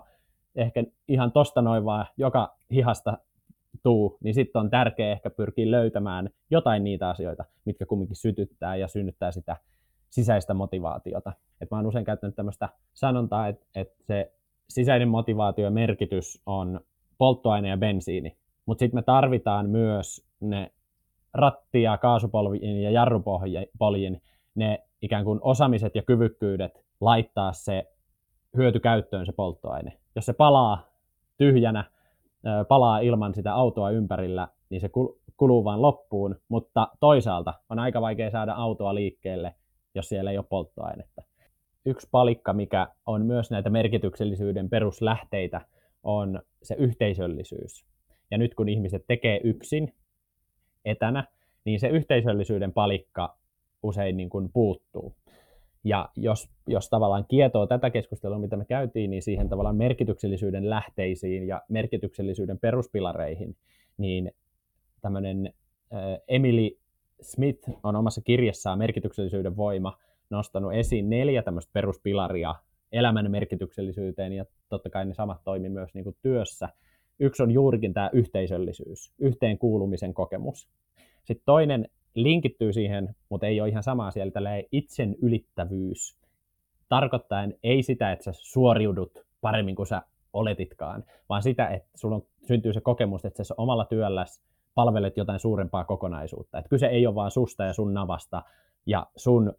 [0.57, 3.19] ehkä ihan tosta noin vaan joka hihasta
[3.83, 8.89] tuu, niin sitten on tärkeää ehkä pyrkiä löytämään jotain niitä asioita, mitkä kumminkin sytyttää ja
[8.89, 9.57] synnyttää sitä
[10.11, 11.33] sisäistä motivaatiota.
[11.61, 14.33] Et mä oon usein käyttänyt tämmöistä sanontaa, että, että se
[14.69, 16.81] sisäinen motivaatio merkitys on
[17.19, 18.37] polttoaine ja bensiini,
[18.67, 20.73] mutta sitten me tarvitaan myös ne
[21.39, 24.23] ratti- ja kaasupolvin ja jarrupoljin
[24.55, 27.85] ne ikään kuin osaamiset ja kyvykkyydet laittaa se
[28.57, 29.99] hyöty käyttöön se polttoaine.
[30.17, 30.89] Jos se palaa
[31.37, 31.85] tyhjänä,
[32.69, 34.91] palaa ilman sitä autoa ympärillä, niin se
[35.37, 39.55] kuluu vain loppuun, mutta toisaalta on aika vaikea saada autoa liikkeelle,
[39.95, 41.23] jos siellä ei ole polttoainetta.
[41.87, 45.61] Yksi palikka, mikä on myös näitä merkityksellisyyden peruslähteitä,
[46.03, 47.85] on se yhteisöllisyys.
[48.31, 49.95] Ja nyt kun ihmiset tekee yksin,
[50.85, 51.25] etänä,
[51.65, 53.37] niin se yhteisöllisyyden palikka
[53.83, 55.15] usein niin kuin puuttuu.
[55.85, 61.47] Ja jos, jos tavallaan kietoo tätä keskustelua, mitä me käytiin, niin siihen tavallaan merkityksellisyyden lähteisiin
[61.47, 63.57] ja merkityksellisyyden peruspilareihin,
[63.99, 64.33] niin
[65.01, 65.55] tämmöinen
[66.29, 66.71] Emily
[67.21, 69.99] Smith on omassa kirjassaan Merkityksellisyyden voima
[70.31, 72.55] nostanut esiin neljä tämmöistä peruspilaria
[72.93, 76.69] elämän merkityksellisyyteen, ja totta kai ne samat toimii myös niin kuin työssä.
[77.21, 80.69] Yksi on juurikin tämä yhteisöllisyys, yhteenkuulumisen kokemus.
[81.25, 86.17] Sitten toinen linkittyy siihen, mutta ei ole ihan sama asia, eli tällainen itsen ylittävyys.
[86.89, 92.23] Tarkoittaen ei sitä, että sä suoriudut paremmin kuin sä oletitkaan, vaan sitä, että sulla on,
[92.47, 94.43] syntyy se kokemus, että sä omalla työlläsi
[94.75, 96.59] palvelet jotain suurempaa kokonaisuutta.
[96.59, 98.43] Että kyse ei ole vain susta ja sun navasta
[98.87, 99.55] ja sun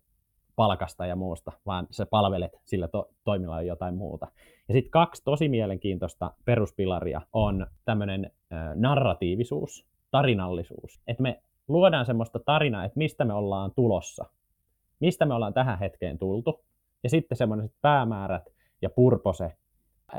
[0.56, 4.28] palkasta ja muusta, vaan sä palvelet sillä to- toimilla jotain muuta.
[4.68, 8.32] Ja sitten kaksi tosi mielenkiintoista peruspilaria on tämmöinen
[8.76, 11.02] narratiivisuus, tarinallisuus.
[11.08, 14.26] Että me luodaan semmoista tarinaa, että mistä me ollaan tulossa,
[15.00, 16.64] mistä me ollaan tähän hetkeen tultu,
[17.04, 18.50] ja sitten semmoiset päämäärät
[18.82, 19.54] ja purpose,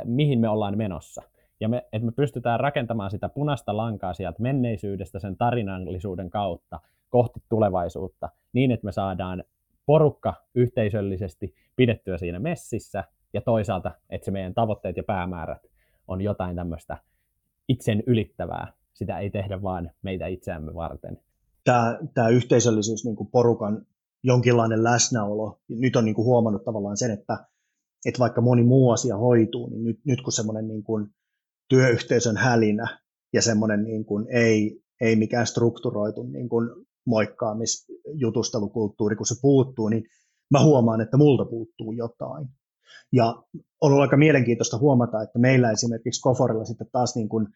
[0.04, 1.22] mihin me ollaan menossa.
[1.60, 7.40] Ja me, että me pystytään rakentamaan sitä punaista lankaa sieltä menneisyydestä sen tarinallisuuden kautta kohti
[7.48, 9.44] tulevaisuutta, niin että me saadaan
[9.86, 15.66] porukka yhteisöllisesti pidettyä siinä messissä, ja toisaalta, että se meidän tavoitteet ja päämäärät
[16.08, 16.96] on jotain tämmöistä
[17.68, 18.72] itsen ylittävää.
[18.92, 21.20] Sitä ei tehdä vaan meitä itseämme varten.
[21.64, 23.86] Tämä, tämä yhteisöllisyys, niin porukan
[24.22, 27.46] jonkinlainen läsnäolo, nyt on niin kuin huomannut tavallaan sen, että,
[28.06, 31.06] että vaikka moni muu asia hoituu, niin nyt, nyt kun semmoinen niin kuin
[31.68, 32.98] työyhteisön hälinä
[33.32, 36.70] ja semmoinen niin kuin ei, ei mikään strukturoitu niin kuin
[37.06, 40.04] moikkaamisjutustelukulttuuri, kun se puuttuu, niin
[40.50, 42.48] mä huomaan, että multa puuttuu jotain.
[43.12, 43.42] Ja
[43.80, 47.46] on ollut aika mielenkiintoista huomata, että meillä esimerkiksi Koforilla sitten taas niin kuin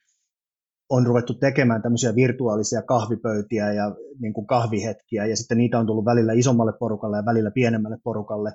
[0.90, 6.04] on ruvettu tekemään tämmöisiä virtuaalisia kahvipöytiä ja niin kuin kahvihetkiä, ja sitten niitä on tullut
[6.04, 8.52] välillä isommalle porukalle ja välillä pienemmälle porukalle.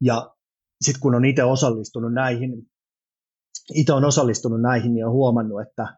[0.00, 0.34] Ja
[0.80, 2.66] sitten kun on itse osallistunut näihin,
[3.74, 5.96] itse on osallistunut näihin, niin on huomannut, että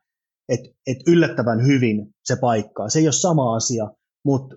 [0.48, 2.88] et, et yllättävän hyvin se paikkaa.
[2.88, 3.90] Se ei ole sama asia,
[4.24, 4.56] mutta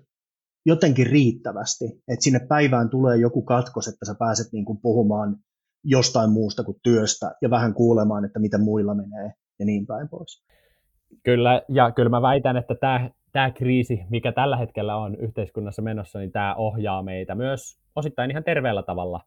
[0.66, 5.36] jotenkin riittävästi, että sinne päivään tulee joku katkos, että sä pääset niin kuin puhumaan
[5.84, 10.44] jostain muusta kuin työstä ja vähän kuulemaan, että miten muilla menee ja niin päin pois.
[11.22, 16.18] Kyllä, ja kyllä mä väitän, että tämä, tämä kriisi, mikä tällä hetkellä on yhteiskunnassa menossa,
[16.18, 19.20] niin tämä ohjaa meitä myös osittain ihan terveellä tavalla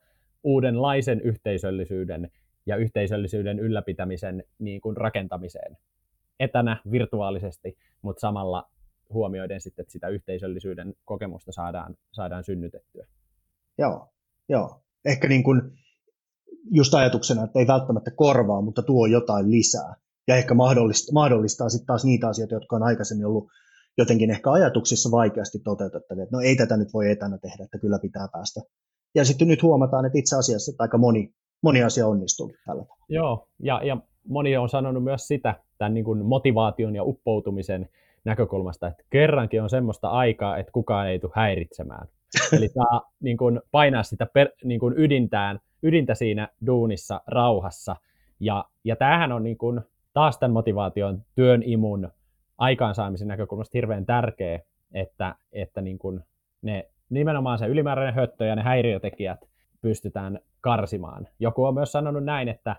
[0.43, 2.31] uudenlaisen yhteisöllisyyden
[2.65, 5.77] ja yhteisöllisyyden ylläpitämisen niin kuin rakentamiseen
[6.39, 8.69] etänä virtuaalisesti, mutta samalla
[9.13, 13.07] huomioiden sitten, että sitä yhteisöllisyyden kokemusta saadaan, saadaan synnytettyä.
[13.77, 14.09] Joo,
[14.49, 14.81] joo.
[15.05, 15.61] Ehkä niin kuin
[16.71, 19.95] just ajatuksena, että ei välttämättä korvaa, mutta tuo jotain lisää.
[20.27, 23.47] Ja ehkä mahdollistaa, mahdollistaa sitten taas niitä asioita, jotka on aikaisemmin ollut
[23.97, 26.23] jotenkin ehkä ajatuksissa vaikeasti toteutettavia.
[26.23, 28.61] Että no ei tätä nyt voi etänä tehdä, että kyllä pitää päästä.
[29.15, 33.05] Ja sitten nyt huomataan, että itse asiassa että aika moni, moni asia onnistuu tällä tavalla.
[33.09, 37.89] Joo, ja, ja moni on sanonut myös sitä, tämän niin kuin motivaation ja uppoutumisen
[38.25, 42.07] näkökulmasta, että kerrankin on semmoista aikaa, että kukaan ei tule häiritsemään.
[42.57, 47.95] Eli saa niin kuin, painaa sitä per, niin kuin ydintään, ydintä siinä duunissa rauhassa.
[48.39, 49.81] Ja, ja tämähän on niin kuin,
[50.17, 52.09] taas tämän motivaation, työn imun,
[52.57, 54.59] aikaansaamisen näkökulmasta hirveän tärkeä,
[54.93, 56.21] että, että niin kuin
[56.61, 59.39] ne nimenomaan se ylimääräinen höttö ja ne häiriötekijät
[59.81, 61.27] pystytään karsimaan.
[61.39, 62.75] Joku on myös sanonut näin, että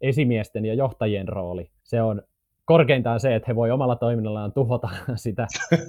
[0.00, 2.22] esimiesten ja johtajien rooli, se on
[2.64, 5.46] korkeintaan se, että he voi omalla toiminnallaan tuhota sitä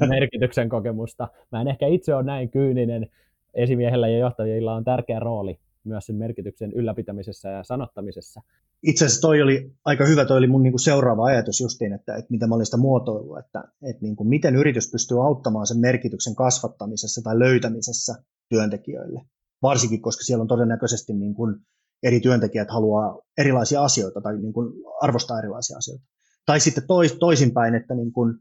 [0.10, 1.28] merkityksen kokemusta.
[1.52, 3.10] Mä en ehkä itse ole näin kyyninen.
[3.54, 8.42] Esimiehellä ja johtajilla on tärkeä rooli myös sen merkityksen ylläpitämisessä ja sanottamisessa.
[8.84, 12.32] Itse asiassa toi oli aika hyvä, toi oli mun niinku seuraava ajatus justiin, että, että
[12.32, 17.22] mitä mä olin sitä muotoillut, että, että niinku miten yritys pystyy auttamaan sen merkityksen kasvattamisessa
[17.22, 18.16] tai löytämisessä
[18.50, 19.22] työntekijöille.
[19.62, 21.56] Varsinkin, koska siellä on todennäköisesti niin kuin
[22.04, 26.06] eri työntekijät haluaa erilaisia asioita tai niin kuin arvostaa erilaisia asioita.
[26.46, 28.36] Tai sitten tois, toisinpäin, että niin kuin,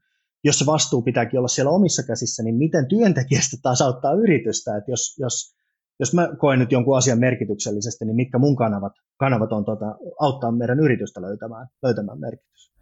[0.44, 4.90] jos se vastuu pitääkin olla siellä omissa käsissä, niin miten työntekijästä taas auttaa yritystä, että
[4.90, 5.54] jos, jos,
[6.00, 10.52] jos mä koen nyt jonkun asian merkityksellisesti, niin mitkä mun kanavat, kanavat on tuota, auttaa
[10.52, 12.72] meidän yritystä löytämään, löytämään merkitys.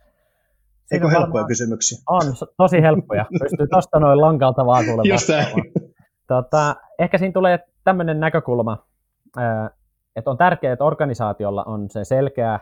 [0.92, 1.98] Eikö Siinä helppoja kysymyksiä?
[2.08, 2.22] On,
[2.56, 3.26] tosi helppoja.
[3.42, 5.20] Pystyy tuosta noin lankalta vaan kuulemaan.
[6.26, 8.86] Tota, ehkä siinä tulee tämmöinen näkökulma,
[10.16, 12.60] että on tärkeää, että organisaatiolla on se selkeä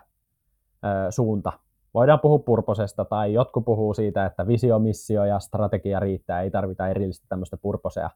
[1.11, 1.53] suunta,
[1.95, 6.88] voidaan puhua purposesta tai jotkut puhuu siitä, että visio, missio ja strategia riittää, ei tarvita
[6.88, 8.11] erillistä tämmöistä purposea.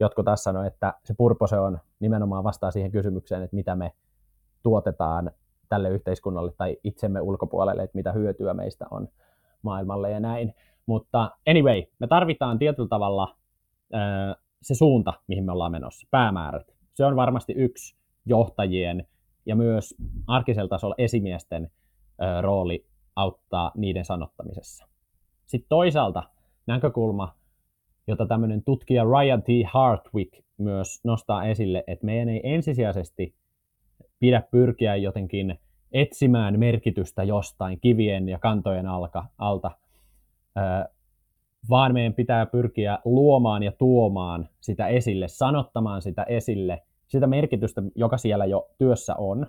[0.00, 3.92] Jotkut taas sanoo, että se purpose on nimenomaan vastaa siihen kysymykseen, että mitä me
[4.62, 5.30] tuotetaan
[5.68, 9.08] tälle yhteiskunnalle tai itsemme ulkopuolelle, että mitä hyötyä meistä on
[9.62, 10.54] maailmalle ja näin.
[10.86, 13.36] Mutta anyway, me tarvitaan tietyllä tavalla
[14.62, 16.74] se suunta, mihin me ollaan menossa, päämäärät.
[16.94, 19.06] Se on varmasti yksi johtajien
[19.46, 19.94] ja myös
[20.26, 21.70] arkisella tasolla esimiesten
[22.40, 24.86] rooli auttaa niiden sanottamisessa.
[25.46, 26.22] Sitten toisaalta
[26.66, 27.34] näkökulma,
[28.08, 29.46] jota tämmöinen tutkija Ryan T.
[29.66, 33.34] Hartwick myös nostaa esille, että meidän ei ensisijaisesti
[34.18, 35.58] pidä pyrkiä jotenkin
[35.92, 39.70] etsimään merkitystä jostain kivien ja kantojen alka, alta,
[41.70, 48.18] vaan meidän pitää pyrkiä luomaan ja tuomaan sitä esille, sanottamaan sitä esille, sitä merkitystä, joka
[48.18, 49.46] siellä jo työssä on,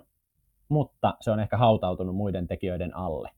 [0.68, 3.30] mutta se on ehkä hautautunut muiden tekijöiden alle.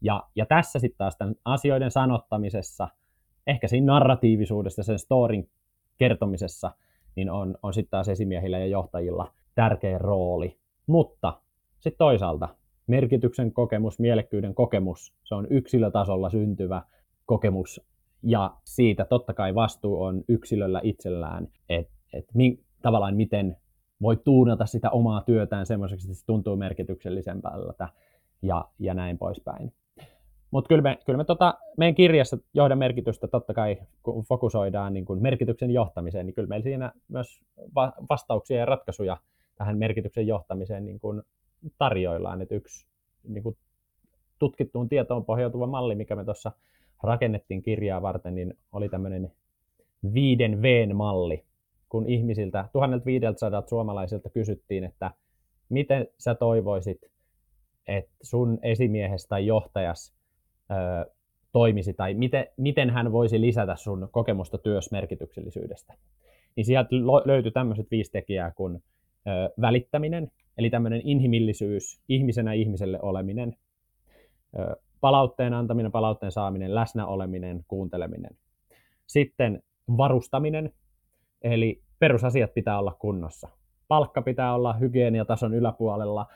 [0.00, 2.88] Ja, ja tässä sitten taas tämän asioiden sanottamisessa,
[3.46, 5.48] ehkä siinä narratiivisuudessa, sen storin
[5.98, 6.70] kertomisessa,
[7.16, 10.58] niin on, on sitten taas esimiehillä ja johtajilla tärkeä rooli.
[10.86, 11.40] Mutta
[11.78, 12.48] sitten toisaalta
[12.86, 16.82] merkityksen kokemus, mielekkyyden kokemus, se on yksilötasolla syntyvä
[17.26, 17.80] kokemus,
[18.22, 23.56] ja siitä totta kai vastuu on yksilöllä itsellään, että et mi, tavallaan miten
[24.02, 27.88] voi tuunata sitä omaa työtään semmoiseksi, että se tuntuu merkityksellisempältä
[28.42, 29.72] ja, ja näin poispäin.
[30.54, 35.04] Mutta kyllä me, kyllä me tota, meidän kirjassa johdon merkitystä totta kai, kun fokusoidaan niin
[35.04, 37.40] kun merkityksen johtamiseen, niin kyllä meillä siinä myös
[37.74, 39.16] va- vastauksia ja ratkaisuja
[39.56, 41.22] tähän merkityksen johtamiseen niin kun
[41.78, 42.42] tarjoillaan.
[42.42, 42.86] Et yksi
[43.28, 43.56] niin kun
[44.38, 46.52] tutkittuun tietoon pohjautuva malli, mikä me tuossa
[47.02, 49.32] rakennettiin kirjaa varten, niin oli tämmöinen
[50.14, 51.44] viiden V-malli,
[51.88, 55.10] kun ihmisiltä, 1500 suomalaisilta kysyttiin, että
[55.68, 56.98] miten sä toivoisit,
[57.86, 60.13] että sun esimiehestä tai johtajas
[60.70, 60.74] ö,
[61.52, 65.94] toimisi tai miten, miten hän voisi lisätä sun kokemusta työsmerkityksellisyydestä.
[66.56, 66.88] Niin sieltä
[67.24, 68.80] löytyi tämmöiset viisi tekijää kuin ö,
[69.60, 73.56] välittäminen, eli tämmöinen inhimillisyys, ihmisenä ihmiselle oleminen,
[74.58, 78.36] ö, palautteen antaminen, palautteen saaminen, läsnäoleminen, kuunteleminen.
[79.06, 79.62] Sitten
[79.96, 80.72] varustaminen,
[81.42, 83.48] eli perusasiat pitää olla kunnossa.
[83.88, 86.26] Palkka pitää olla hygieniatason yläpuolella,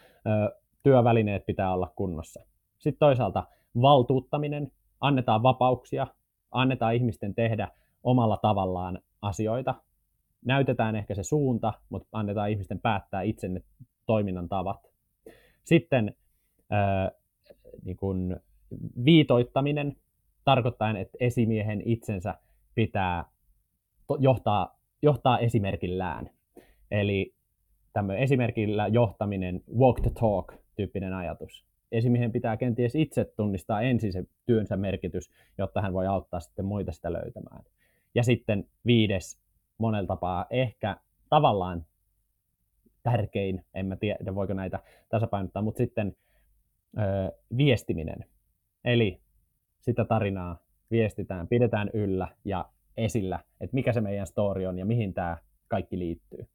[0.83, 2.45] työvälineet pitää olla kunnossa.
[2.79, 3.45] Sitten toisaalta
[3.83, 6.07] valtuuttaminen, annetaan vapauksia,
[6.51, 7.69] annetaan ihmisten tehdä
[8.03, 9.75] omalla tavallaan asioita.
[10.45, 13.63] Näytetään ehkä se suunta, mutta annetaan ihmisten päättää itse ne
[14.07, 14.87] toiminnan tavat.
[15.65, 16.15] Sitten
[16.71, 17.11] ää,
[17.85, 18.37] niin kun
[19.05, 19.97] viitoittaminen
[20.45, 22.35] tarkoittaa, että esimiehen itsensä
[22.75, 23.25] pitää
[24.19, 26.31] johtaa, johtaa esimerkillään.
[26.91, 27.35] Eli
[27.93, 34.25] tämmöinen esimerkillä johtaminen, walk the talk tyyppinen ajatus esimiehen pitää kenties itse tunnistaa ensin se
[34.47, 37.65] työnsä merkitys, jotta hän voi auttaa sitten muita sitä löytämään.
[38.15, 39.41] Ja sitten viides
[39.79, 40.97] monella tapaa ehkä
[41.29, 41.87] tavallaan
[43.03, 46.17] tärkein, en mä tiedä voiko näitä tasapainottaa, mutta sitten
[46.99, 47.03] ö,
[47.57, 48.25] viestiminen.
[48.85, 49.21] Eli
[49.81, 50.59] sitä tarinaa
[50.91, 55.37] viestitään, pidetään yllä ja esillä, että mikä se meidän story on ja mihin tämä
[55.69, 56.47] kaikki liittyy.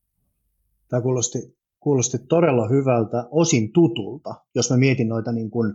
[0.89, 5.74] Tämä kuulosti kuulosti todella hyvältä, osin tutulta, jos mä mietin noita niin kuin,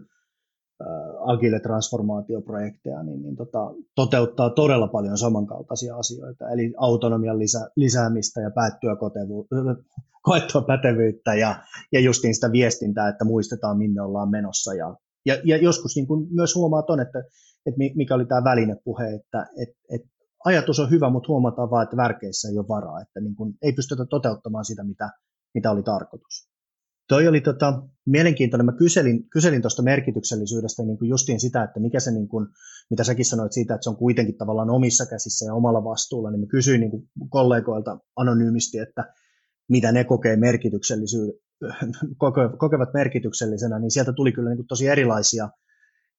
[0.82, 0.88] äh,
[1.20, 8.50] agile transformaatioprojekteja, niin, niin tota, toteuttaa todella paljon samankaltaisia asioita, eli autonomian lisä, lisäämistä ja
[8.50, 8.96] päättyä
[10.28, 14.74] koettua pätevyyttä ja, ja justiin sitä viestintää, että muistetaan minne ollaan menossa.
[14.74, 17.18] Ja, ja, ja joskus niin kuin myös huomaa on, että,
[17.66, 20.08] että mikä oli tämä välinepuhe, että että että
[20.44, 23.72] ajatus on hyvä, mutta huomataan vaan, että värkeissä ei ole varaa, että niin kuin ei
[23.72, 25.10] pystytä toteuttamaan sitä, mitä,
[25.54, 26.48] mitä oli tarkoitus.
[27.08, 28.66] Toi oli tota, mielenkiintoinen.
[28.66, 32.46] Mä kyselin, kyselin tuosta merkityksellisyydestä niin kuin justiin sitä, että mikä se, niin kuin,
[32.90, 36.40] mitä säkin sanoit siitä, että se on kuitenkin tavallaan omissa käsissä ja omalla vastuulla, niin
[36.40, 39.04] mä kysyin niin kuin kollegoilta anonyymisti, että
[39.68, 41.32] mitä ne kokee merkityksellisyy,
[42.58, 45.48] kokevat merkityksellisenä, niin sieltä tuli kyllä niin kuin tosi erilaisia,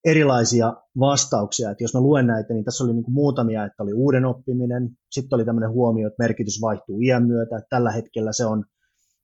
[0.05, 1.71] erilaisia vastauksia.
[1.71, 4.89] Että jos mä luen näitä, niin tässä oli niin kuin muutamia, että oli uuden oppiminen,
[5.11, 8.65] sitten oli tämmöinen huomio, että merkitys vaihtuu iän myötä, että tällä hetkellä se on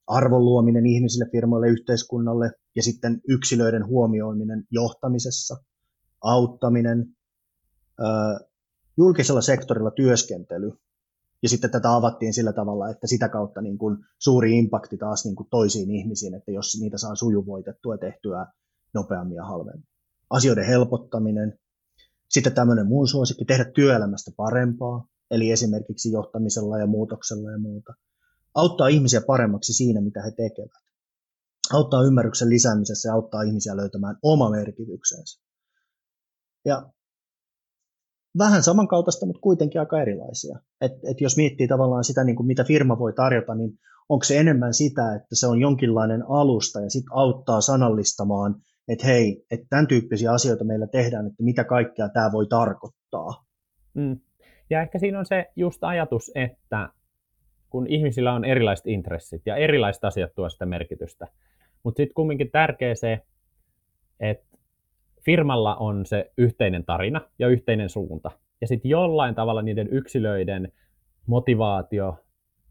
[0.08, 5.56] arvon luominen ihmisille, firmoille, yhteiskunnalle ja sitten yksilöiden huomioiminen johtamisessa,
[6.22, 7.06] auttaminen,
[8.98, 10.72] julkisella sektorilla työskentely.
[11.44, 15.36] Ja sitten tätä avattiin sillä tavalla, että sitä kautta niin kuin suuri impakti taas niin
[15.36, 18.46] kuin toisiin ihmisiin, että jos niitä saa sujuvoitettua ja tehtyä
[18.94, 19.88] nopeammin ja halvemmin.
[20.30, 21.60] Asioiden helpottaminen,
[22.30, 27.94] sitten tämmöinen muun suosikki, tehdä työelämästä parempaa, eli esimerkiksi johtamisella ja muutoksella ja muuta
[28.56, 30.86] auttaa ihmisiä paremmaksi siinä, mitä he tekevät.
[31.74, 35.42] Auttaa ymmärryksen lisäämisessä ja auttaa ihmisiä löytämään oma merkityksensä.
[36.66, 36.90] Ja
[38.38, 40.60] vähän samankaltaista, mutta kuitenkin aika erilaisia.
[40.82, 44.40] Et, et jos miettii tavallaan sitä, niin kuin mitä firma voi tarjota, niin onko se
[44.40, 48.56] enemmän sitä, että se on jonkinlainen alusta ja sitten auttaa sanallistamaan,
[48.88, 53.46] että hei, että tämän tyyppisiä asioita meillä tehdään, että mitä kaikkea tämä voi tarkoittaa.
[53.94, 54.20] Mm.
[54.70, 56.90] Ja ehkä siinä on se just ajatus, että
[57.70, 61.28] kun ihmisillä on erilaiset intressit ja erilaiset asiat tuo sitä merkitystä.
[61.84, 63.22] Mutta sitten kumminkin tärkeä se,
[64.20, 64.58] että
[65.26, 68.32] firmalla on se yhteinen tarina ja yhteinen suunta.
[68.62, 70.72] Ja sitten jollain tavalla niiden yksilöiden
[71.28, 72.18] motivaatio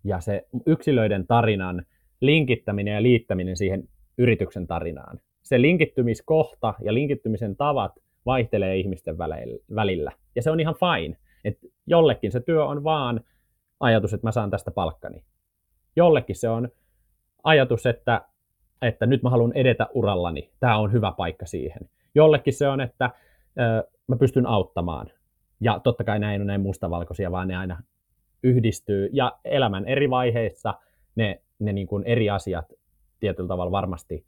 [0.05, 1.87] ja se yksilöiden tarinan
[2.21, 5.21] linkittäminen ja liittäminen siihen yrityksen tarinaan.
[5.43, 7.93] Se linkittymiskohta ja linkittymisen tavat
[8.27, 9.19] vaihtelee ihmisten
[9.75, 10.13] välillä.
[10.37, 11.17] Ja se on ihan fine.
[11.45, 13.21] että jollekin se työ on vaan
[13.81, 15.25] ajatus, että mä saan tästä palkkani.
[15.97, 16.69] Jollekin se on
[17.45, 18.21] ajatus, että,
[18.83, 21.89] että nyt mä haluan edetä urallani, tämä on hyvä paikka siihen.
[22.15, 23.11] Jollekin se on, että
[23.61, 25.11] ö, mä pystyn auttamaan.
[25.61, 27.83] Ja totta kai näin on näin mustavalkoisia, vaan ne aina
[28.43, 29.09] yhdistyy.
[29.13, 30.75] Ja elämän eri vaiheissa
[31.15, 32.73] ne, ne niin kuin eri asiat
[33.21, 34.27] tietyllä tavalla varmasti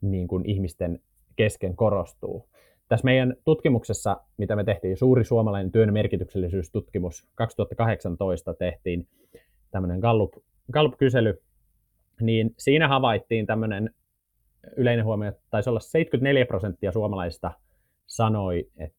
[0.00, 1.00] niin kuin ihmisten
[1.36, 2.49] kesken korostuu.
[2.90, 9.08] Tässä meidän tutkimuksessa, mitä me tehtiin, suuri suomalainen työn merkityksellisyystutkimus 2018 tehtiin
[9.70, 10.32] tämmöinen Gallup,
[10.72, 11.42] Gallup-kysely,
[12.20, 13.94] niin siinä havaittiin tämmöinen
[14.76, 17.52] yleinen huomio, että taisi olla 74 prosenttia suomalaisista
[18.06, 18.98] sanoi, että,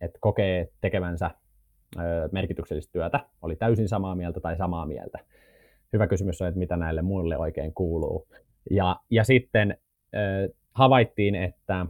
[0.00, 1.30] että kokee tekevänsä
[2.32, 5.18] merkityksellistä työtä, oli täysin samaa mieltä tai samaa mieltä.
[5.92, 8.28] Hyvä kysymys on, että mitä näille muille oikein kuuluu.
[8.70, 9.78] Ja, ja sitten
[10.72, 11.86] havaittiin, että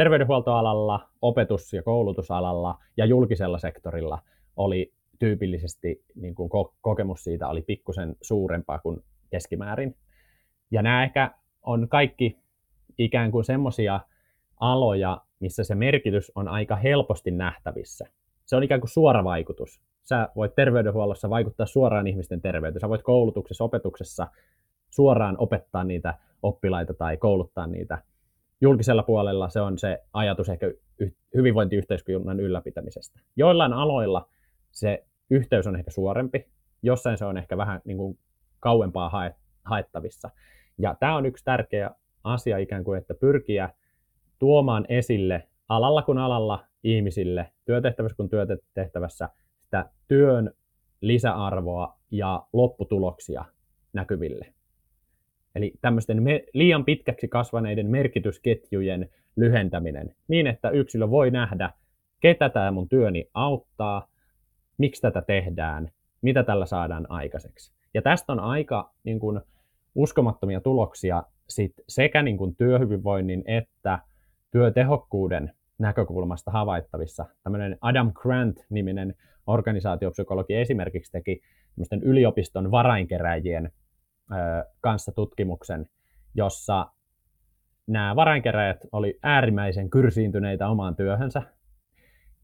[0.00, 4.18] terveydenhuoltoalalla, opetus- ja koulutusalalla ja julkisella sektorilla
[4.56, 9.96] oli tyypillisesti niin kuin kokemus siitä oli pikkusen suurempaa kuin keskimäärin.
[10.70, 12.38] Ja nämä ehkä on kaikki
[12.98, 14.00] ikään kuin semmoisia
[14.60, 18.06] aloja, missä se merkitys on aika helposti nähtävissä.
[18.46, 19.80] Se on ikään kuin suora vaikutus.
[20.02, 22.80] Sä voit terveydenhuollossa vaikuttaa suoraan ihmisten terveyteen.
[22.80, 24.26] Sä voit koulutuksessa, opetuksessa
[24.90, 28.02] suoraan opettaa niitä oppilaita tai kouluttaa niitä
[28.60, 30.72] julkisella puolella se on se ajatus ehkä
[31.34, 33.20] hyvinvointiyhteiskunnan ylläpitämisestä.
[33.36, 34.28] Joillain aloilla
[34.70, 36.48] se yhteys on ehkä suorempi,
[36.82, 38.18] jossain se on ehkä vähän niin kuin
[38.60, 39.32] kauempaa
[39.64, 40.30] haettavissa.
[40.78, 41.90] Ja tämä on yksi tärkeä
[42.24, 43.70] asia ikään kuin, että pyrkiä
[44.38, 49.28] tuomaan esille alalla kuin alalla ihmisille, työtehtävässä kuin työtehtävässä,
[49.62, 50.54] sitä työn
[51.00, 53.44] lisäarvoa ja lopputuloksia
[53.92, 54.54] näkyville.
[55.54, 61.70] Eli tämmöisten me, liian pitkäksi kasvaneiden merkitysketjujen lyhentäminen niin, että yksilö voi nähdä,
[62.20, 64.08] ketä tämä mun työni auttaa,
[64.78, 65.90] miksi tätä tehdään,
[66.22, 67.72] mitä tällä saadaan aikaiseksi.
[67.94, 69.40] Ja tästä on aika niin kuin,
[69.94, 73.98] uskomattomia tuloksia sit sekä niin kuin, työhyvinvoinnin että
[74.50, 77.26] työtehokkuuden näkökulmasta havaittavissa.
[77.42, 79.14] Tämmöinen Adam Grant-niminen
[79.46, 81.40] organisaatiopsykologi esimerkiksi teki
[82.02, 83.72] yliopiston varainkeräjien
[84.80, 85.86] kanssa tutkimuksen,
[86.34, 86.86] jossa
[87.86, 91.42] nämä varainkeräjät oli äärimmäisen kyrsiintyneitä omaan työhönsä.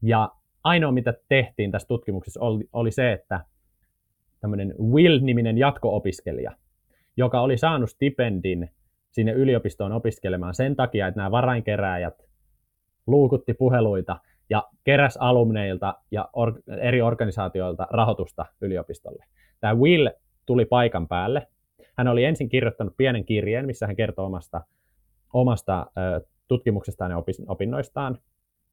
[0.01, 0.31] Ja
[0.63, 3.41] ainoa, mitä tehtiin tässä tutkimuksessa, oli, oli se, että
[4.39, 6.51] tämmöinen Will-niminen jatko-opiskelija,
[7.17, 8.71] joka oli saanut stipendin
[9.11, 12.27] sinne yliopistoon opiskelemaan sen takia, että nämä varainkeräjät
[13.07, 14.19] luukutti puheluita
[14.49, 19.25] ja keräs alumneilta ja or- eri organisaatioilta rahoitusta yliopistolle.
[19.59, 20.09] Tämä Will
[20.45, 21.47] tuli paikan päälle
[21.97, 24.61] hän oli ensin kirjoittanut pienen kirjeen, missä hän kertoo omasta,
[25.33, 25.85] omasta
[26.47, 28.17] tutkimuksestaan ja opinnoistaan.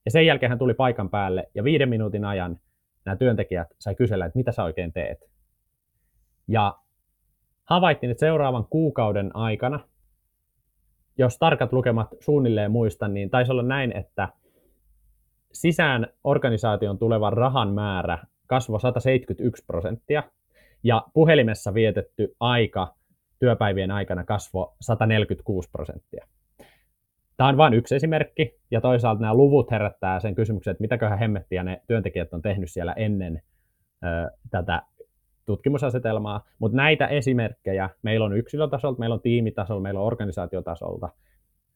[0.05, 2.61] Ja sen jälkeen hän tuli paikan päälle ja viiden minuutin ajan
[3.05, 5.31] nämä työntekijät sai kysellä, että mitä sä oikein teet.
[6.49, 6.79] Ja
[7.65, 9.81] havaittiin, että seuraavan kuukauden aikana,
[11.19, 14.29] jos tarkat lukemat suunnilleen muistan, niin taisi olla näin, että
[15.53, 20.23] sisään organisaation tulevan rahan määrä kasvoi 171 prosenttia
[20.83, 22.95] ja puhelimessa vietetty aika
[23.39, 26.27] työpäivien aikana kasvoi 146 prosenttia.
[27.37, 31.63] Tämä on vain yksi esimerkki, ja toisaalta nämä luvut herättää sen kysymyksen, että mitäköhän hemmettiä
[31.63, 33.43] ne työntekijät on tehnyt siellä ennen
[34.05, 34.83] ö, tätä
[35.45, 41.09] tutkimusasetelmaa, mutta näitä esimerkkejä meillä on yksilötasolta, meillä on tiimitasolta, meillä on organisaatiotasolta,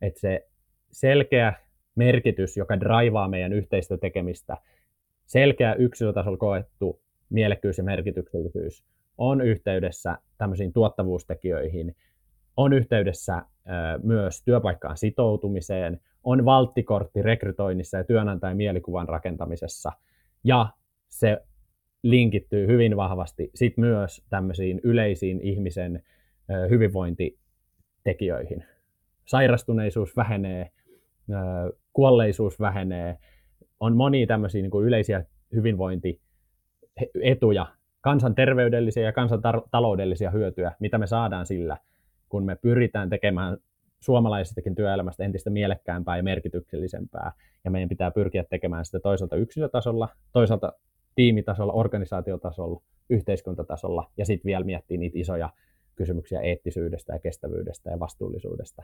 [0.03, 0.49] että se
[0.91, 1.53] selkeä
[1.95, 4.57] merkitys, joka draivaa meidän yhteistyötekemistä,
[5.27, 7.01] selkeä yksilötasolla koettu
[7.31, 8.85] mielekkyys ja merkityksellisyys
[9.19, 11.97] on yhteydessä tämmöisiin tuottavuustekijöihin,
[12.57, 13.43] on yhteydessä
[14.03, 19.93] myös työpaikkaan sitoutumiseen, on valttikortti rekrytoinnissa ja työnantajan mielikuvan rakentamisessa,
[20.45, 20.69] ja
[21.09, 21.43] se
[22.03, 26.03] linkittyy hyvin vahvasti sit myös tämmöisiin yleisiin ihmisen
[26.71, 28.65] hyvinvointitekijöihin.
[29.25, 30.71] Sairastuneisuus vähenee,
[31.93, 33.19] kuolleisuus vähenee,
[33.81, 35.25] on monia tämmöisiä niin kuin yleisiä
[35.55, 37.67] hyvinvointietuja,
[38.09, 41.77] kansanterveydellisiä ja kansantaloudellisia hyötyjä, mitä me saadaan sillä,
[42.29, 43.57] kun me pyritään tekemään
[44.01, 47.33] suomalaisestakin työelämästä entistä mielekkäämpää ja merkityksellisempää.
[47.65, 50.73] Ja meidän pitää pyrkiä tekemään sitä toisaalta yksilötasolla, toisaalta
[51.15, 55.51] tiimitasolla, organisaatiotasolla, yhteiskuntatasolla ja sitten vielä miettiä niitä isoja
[55.97, 58.83] kysymyksiä eettisyydestä ja kestävyydestä ja vastuullisuudesta.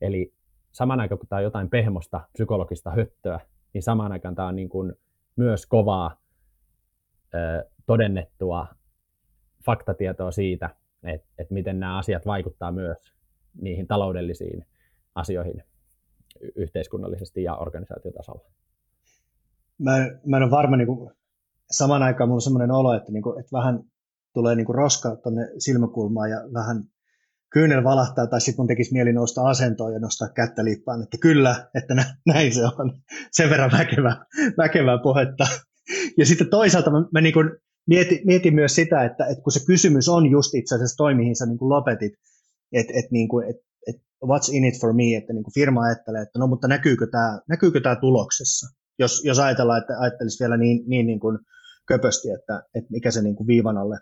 [0.00, 0.32] Eli
[0.72, 3.40] saman aikaan, kun tämä on jotain pehmosta psykologista höttöä,
[3.74, 4.92] niin samaan aikaan tämä on niin kuin
[5.36, 6.23] myös kovaa
[7.86, 8.66] todennettua
[9.64, 10.70] faktatietoa siitä,
[11.04, 12.98] että, että miten nämä asiat vaikuttaa myös
[13.60, 14.66] niihin taloudellisiin
[15.14, 15.64] asioihin
[16.56, 18.50] yhteiskunnallisesti ja organisaatiotasolla.
[19.78, 19.92] Mä,
[20.26, 21.10] mä en ole varma, niin kuin,
[21.70, 23.80] saman aikaan mulla on sellainen olo, että, niin kuin, että vähän
[24.32, 26.84] tulee niin kuin roska tuonne silmäkulmaan ja vähän
[27.50, 31.70] kyynel valahtaa, tai sitten mun tekisi mieli nousta asentoon ja nostaa kättä lippaan, että kyllä,
[31.74, 31.94] että
[32.26, 32.92] näin se on.
[33.30, 34.24] Sen verran väkevää,
[34.58, 35.44] väkevää puhetta.
[36.18, 37.34] Ja sitten toisaalta mä, mä niin
[37.86, 41.36] mietin, mietin, myös sitä, että, että kun se kysymys on just itse asiassa toi, mihin
[41.36, 42.12] sä niin kuin lopetit,
[42.72, 45.82] että, että, niin kuin, että, että what's in it for me, että niin kuin firma
[45.82, 48.66] ajattelee, että no mutta näkyykö tämä, näkyykö tämä tuloksessa,
[48.98, 51.38] jos, jos ajatellaan, että ajattelisi vielä niin, niin, niin kuin
[51.86, 53.98] köpösti, että, että mikä se niin kuin viivan alle,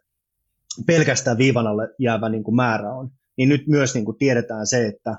[0.87, 4.87] pelkästään viivan alle jäävä niin kuin määrä on, niin nyt myös niin kuin tiedetään se,
[4.87, 5.17] että,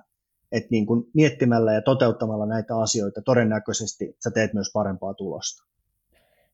[0.52, 5.73] että niin kuin miettimällä ja toteuttamalla näitä asioita todennäköisesti sä teet myös parempaa tulosta.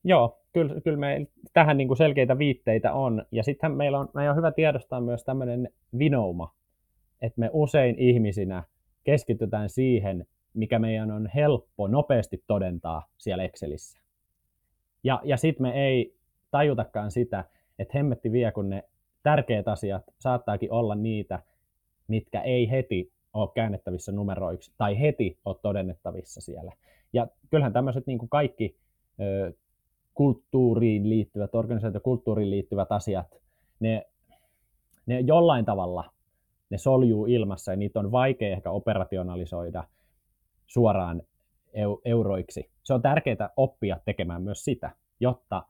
[0.04, 3.26] Joo, kyllä, kyllä me tähän niin kuin selkeitä viitteitä on.
[3.32, 6.54] Ja sittenhän meillä on, meidän on hyvä tiedostaa myös tämmöinen vinouma,
[7.22, 8.64] että me usein ihmisinä
[9.04, 14.00] keskitytään siihen, mikä meidän on helppo nopeasti todentaa siellä Excelissä.
[15.04, 16.16] Ja, ja sitten me ei
[16.52, 17.44] tajutakaan sitä,
[17.80, 18.84] että hemmetti vie, kun ne
[19.24, 21.40] tärkeät asiat saattaakin olla niitä,
[22.08, 26.72] mitkä ei heti ole käännettävissä numeroiksi tai heti ole todennettavissa siellä.
[27.14, 28.76] Ja kyllähän tämmöiset niin kuin kaikki
[29.20, 29.54] ö,
[30.20, 33.42] kulttuuriin liittyvät, organisaatiokulttuuriin liittyvät asiat,
[33.80, 34.06] ne,
[35.06, 36.04] ne jollain tavalla
[36.70, 39.84] ne soljuu ilmassa ja niitä on vaikea ehkä operationalisoida
[40.68, 41.22] suoraan
[42.06, 42.70] euroiksi.
[42.84, 45.64] Se on tärkeää oppia tekemään myös sitä, jotta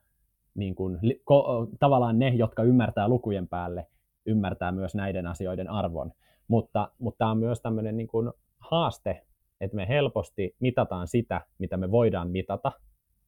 [0.56, 3.88] niin kuin, ko, tavallaan ne, jotka ymmärtää lukujen päälle,
[4.26, 6.12] ymmärtää myös näiden asioiden arvon.
[6.48, 9.26] Mutta, mutta tämä on myös tämmöinen niin kuin haaste,
[9.62, 12.72] että me helposti mitataan sitä, mitä me voidaan mitata,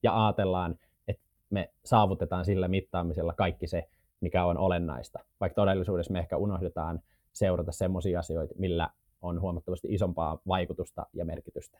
[0.04, 0.76] ja ajatellaan,
[1.52, 3.90] me saavutetaan sillä mittaamisella kaikki se,
[4.22, 5.20] mikä on olennaista.
[5.40, 7.00] Vaikka todellisuudessa me ehkä unohdetaan
[7.34, 8.90] seurata sellaisia asioita, millä
[9.22, 11.78] on huomattavasti isompaa vaikutusta ja merkitystä.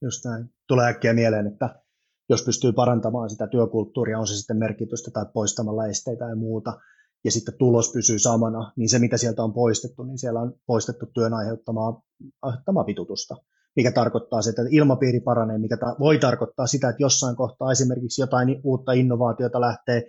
[0.00, 0.50] Just näin.
[0.66, 1.82] Tulee äkkiä mieleen, että
[2.28, 6.80] jos pystyy parantamaan sitä työkulttuuria, on se sitten merkitystä tai poistamalla esteitä ja muuta,
[7.24, 11.06] ja sitten tulos pysyy samana, niin se mitä sieltä on poistettu, niin siellä on poistettu
[11.06, 12.02] työn aiheuttamaa,
[12.42, 13.36] aiheuttamaa vitutusta,
[13.76, 18.22] mikä tarkoittaa sitä, että ilmapiiri paranee, mikä ta- voi tarkoittaa sitä, että jossain kohtaa esimerkiksi
[18.22, 20.02] jotain uutta innovaatiota lähtee,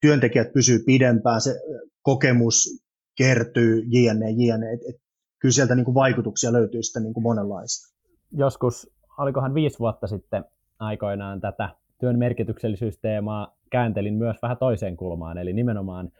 [0.00, 1.54] työntekijät pysyy pidempään, se
[2.02, 2.84] kokemus
[3.18, 4.72] kertyy, jne, jne.
[4.72, 5.00] Et, et,
[5.38, 7.94] kyllä sieltä niin kuin vaikutuksia löytyy sitten niin kuin monenlaista.
[8.32, 10.44] Joskus, olikohan viisi vuotta sitten
[10.78, 11.68] aikoinaan tätä
[12.00, 16.12] työn merkityksellisyysteemaa kääntelin myös vähän toiseen kulmaan, eli nimenomaan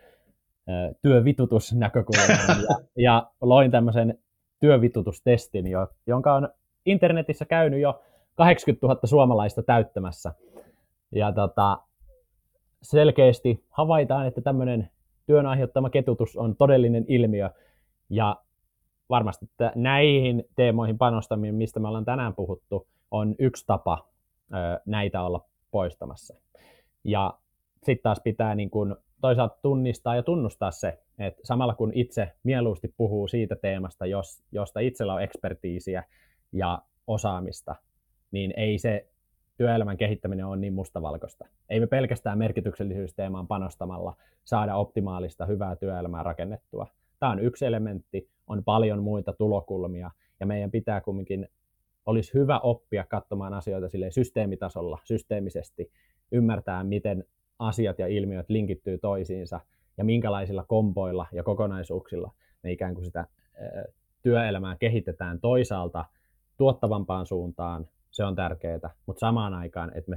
[1.02, 4.18] työvitutusnäkökulmaan, ja, ja loin tämmöisen
[4.60, 5.64] työvitutustestin,
[6.06, 6.48] jonka on
[6.86, 8.02] internetissä käynyt jo
[8.34, 10.32] 80 000 suomalaista täyttämässä.
[11.12, 11.78] Ja tota,
[12.82, 14.90] selkeästi havaitaan, että tämmöinen
[15.26, 17.50] työn aiheuttama ketutus on todellinen ilmiö,
[18.10, 18.36] ja
[19.10, 24.08] varmasti että näihin teemoihin panostaminen, mistä me ollaan tänään puhuttu, on yksi tapa
[24.86, 26.36] näitä olla poistamassa.
[27.04, 27.34] Ja
[27.82, 32.94] sitten taas pitää niin kuin toisaalta tunnistaa ja tunnustaa se, että samalla kun itse mieluusti
[32.96, 36.04] puhuu siitä teemasta, jos, josta itsellä on ekspertiisiä
[36.54, 37.74] ja osaamista,
[38.30, 39.08] niin ei se
[39.56, 41.46] työelämän kehittäminen ole niin mustavalkoista.
[41.68, 46.86] Ei me pelkästään merkityksellisyysteemaan panostamalla saada optimaalista hyvää työelämää rakennettua.
[47.20, 51.48] Tämä on yksi elementti, on paljon muita tulokulmia, ja meidän pitää kumminkin,
[52.06, 55.90] olisi hyvä oppia katsomaan asioita sille systeemitasolla, systeemisesti,
[56.32, 57.24] ymmärtää, miten
[57.58, 59.60] asiat ja ilmiöt linkittyy toisiinsa,
[59.96, 62.32] ja minkälaisilla kompoilla ja kokonaisuuksilla
[62.62, 63.26] me ikään kuin sitä
[64.22, 66.04] työelämää kehitetään toisaalta
[66.56, 70.16] tuottavampaan suuntaan, se on tärkeää, mutta samaan aikaan, että me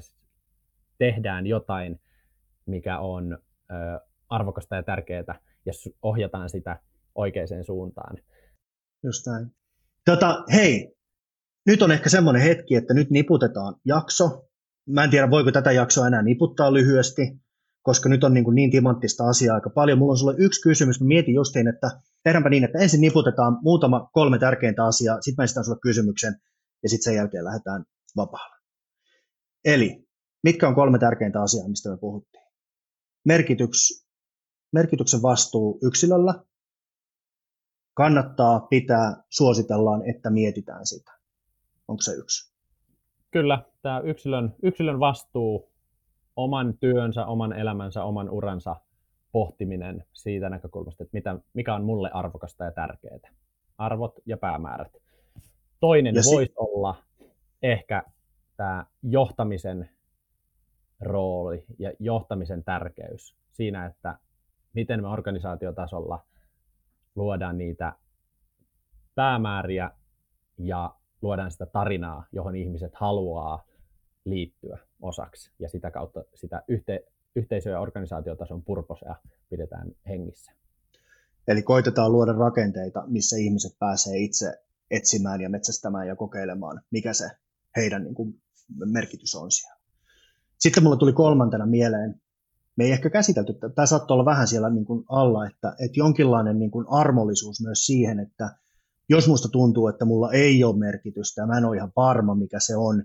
[0.97, 1.99] tehdään jotain,
[2.65, 3.37] mikä on
[4.29, 6.79] arvokasta ja tärkeää, ja ohjataan sitä
[7.15, 8.17] oikeaan suuntaan.
[9.03, 9.51] Just näin.
[10.05, 10.95] Tota, hei,
[11.65, 14.47] nyt on ehkä semmoinen hetki, että nyt niputetaan jakso.
[14.89, 17.21] Mä en tiedä, voiko tätä jaksoa enää niputtaa lyhyesti,
[17.87, 19.97] koska nyt on niin, kuin niin timanttista asiaa aika paljon.
[19.97, 21.01] Mulla on sulle yksi kysymys.
[21.01, 21.87] Mä mietin justiin, että
[22.23, 26.35] tehdäänpä niin, että ensin niputetaan muutama kolme tärkeintä asiaa, sitten mä esitän sulle kysymyksen,
[26.83, 27.85] ja sitten sen jälkeen lähdetään
[28.15, 28.55] vapaalle.
[29.65, 30.07] Eli
[30.43, 32.43] mitkä on kolme tärkeintä asiaa, mistä me puhuttiin?
[33.25, 34.07] Merkityks,
[34.71, 36.33] merkityksen vastuu yksilöllä,
[37.93, 41.11] kannattaa, pitää, suositellaan, että mietitään sitä.
[41.87, 42.53] Onko se yksi?
[43.31, 45.76] Kyllä, tämä yksilön, yksilön vastuu,
[46.37, 48.75] oman työnsä, oman elämänsä, oman uransa
[49.31, 53.19] pohtiminen siitä näkökulmasta, että mitä, mikä on mulle arvokasta ja tärkeää.
[53.77, 54.97] Arvot ja päämäärät.
[55.79, 56.95] Toinen ja voisi si- olla
[57.61, 58.03] ehkä
[58.57, 59.89] tämä johtamisen
[61.01, 64.19] rooli ja johtamisen tärkeys siinä, että
[64.73, 66.25] miten me organisaatiotasolla
[67.15, 67.93] luodaan niitä
[69.15, 69.91] päämääriä
[70.57, 73.63] ja luodaan sitä tarinaa, johon ihmiset haluaa
[74.29, 77.05] liittyä osaksi ja sitä kautta sitä yhte,
[77.35, 79.15] yhteisö- ja organisaatiotason purposea
[79.49, 80.51] pidetään hengissä.
[81.47, 84.53] Eli koitetaan luoda rakenteita, missä ihmiset pääsee itse
[84.91, 87.29] etsimään ja metsästämään ja kokeilemaan, mikä se
[87.75, 88.41] heidän niin kuin,
[88.85, 89.77] merkitys on siellä.
[90.59, 92.21] Sitten mulle tuli kolmantena mieleen,
[92.75, 96.59] me ei ehkä käsitelty, tämä saattoi olla vähän siellä niin kuin alla, että, että jonkinlainen
[96.59, 98.55] niin kuin armollisuus myös siihen, että
[99.09, 102.59] jos musta tuntuu, että mulla ei ole merkitystä ja mä en ole ihan varma, mikä
[102.59, 103.03] se on,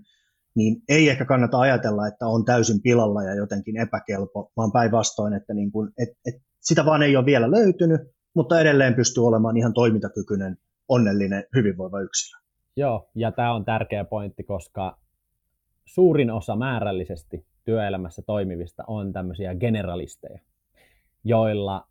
[0.55, 5.53] niin ei ehkä kannata ajatella, että on täysin pilalla ja jotenkin epäkelpo, vaan päinvastoin, että
[5.53, 8.01] niin kuin, et, et sitä vaan ei ole vielä löytynyt,
[8.35, 10.57] mutta edelleen pystyy olemaan ihan toimintakykyinen,
[10.89, 12.39] onnellinen, hyvinvoiva yksilö.
[12.75, 14.97] Joo, ja tämä on tärkeä pointti, koska
[15.85, 20.39] suurin osa määrällisesti työelämässä toimivista on tämmöisiä generalisteja,
[21.23, 21.87] joilla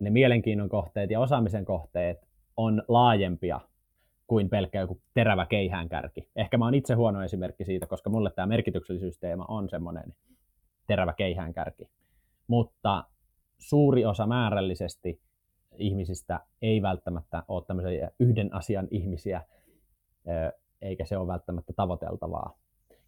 [0.00, 2.18] ne mielenkiinnon kohteet ja osaamisen kohteet
[2.56, 3.60] on laajempia
[4.28, 6.28] kuin pelkkä joku terävä keihäänkärki.
[6.36, 10.14] Ehkä mä oon itse huono esimerkki siitä, koska mulle tämä merkityksellisyysteema on semmoinen
[10.86, 11.88] terävä keihäänkärki.
[12.46, 13.04] Mutta
[13.58, 15.20] suuri osa määrällisesti
[15.76, 19.42] ihmisistä ei välttämättä ole tämmöisiä yhden asian ihmisiä,
[20.82, 22.58] eikä se ole välttämättä tavoiteltavaa.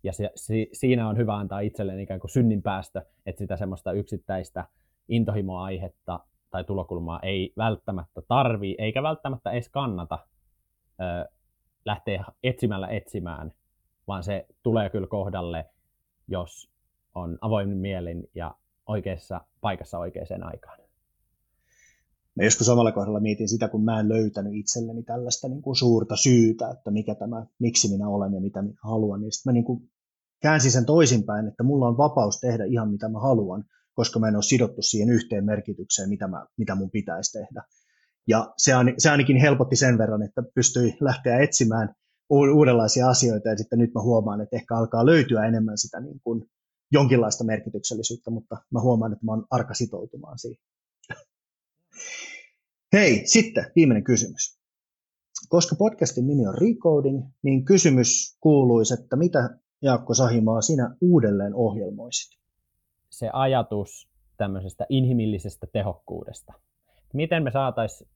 [0.03, 3.93] Ja se, si, siinä on hyvä antaa itselleen ikään kuin synnin päästö, että sitä semmoista
[3.93, 4.65] yksittäistä
[5.09, 10.19] intohimoaihetta tai tulokulmaa ei välttämättä tarvii, eikä välttämättä edes kannata
[11.01, 11.29] ö,
[11.85, 13.53] lähteä etsimällä etsimään,
[14.07, 15.71] vaan se tulee kyllä kohdalle,
[16.29, 16.71] jos
[17.15, 18.55] on avoimin mielin ja
[18.87, 20.81] oikeassa paikassa oikeaan aikaan.
[22.37, 26.17] Mä joskus samalla kohdalla mietin sitä, kun mä en löytänyt itselleni tällaista niin kuin suurta
[26.17, 29.65] syytä, että mikä tämä, miksi minä olen ja mitä minä haluan, niin sitten mä niin
[29.65, 29.91] kuin
[30.43, 34.37] käänsin sen toisinpäin, että mulla on vapaus tehdä ihan mitä mä haluan, koska mä en
[34.37, 37.65] ole sidottu siihen yhteen merkitykseen, mitä, mä, mitä mun pitäisi tehdä.
[38.31, 41.95] Ja se, se ainakin helpotti sen verran, että pystyi lähteä etsimään
[42.31, 46.51] uudenlaisia asioita ja sitten nyt mä huomaan, että ehkä alkaa löytyä enemmän sitä niin kuin
[46.93, 50.63] jonkinlaista merkityksellisyyttä, mutta mä huomaan, että mä oon arka sitoutumaan siihen.
[52.97, 54.59] Hei, sitten viimeinen kysymys.
[55.49, 62.41] Koska podcastin nimi on Recoding, niin kysymys kuuluisi, että mitä Jaakko Sahimaa sinä uudelleen ohjelmoisit?
[63.11, 66.53] Se ajatus tämmöisestä inhimillisestä tehokkuudesta.
[67.15, 68.11] Miten me saataisiin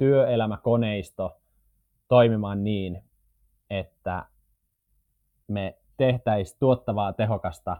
[0.00, 1.40] työelämäkoneisto
[2.08, 3.02] toimimaan niin,
[3.70, 4.26] että
[5.48, 7.76] me tehtäisiin tuottavaa, tehokasta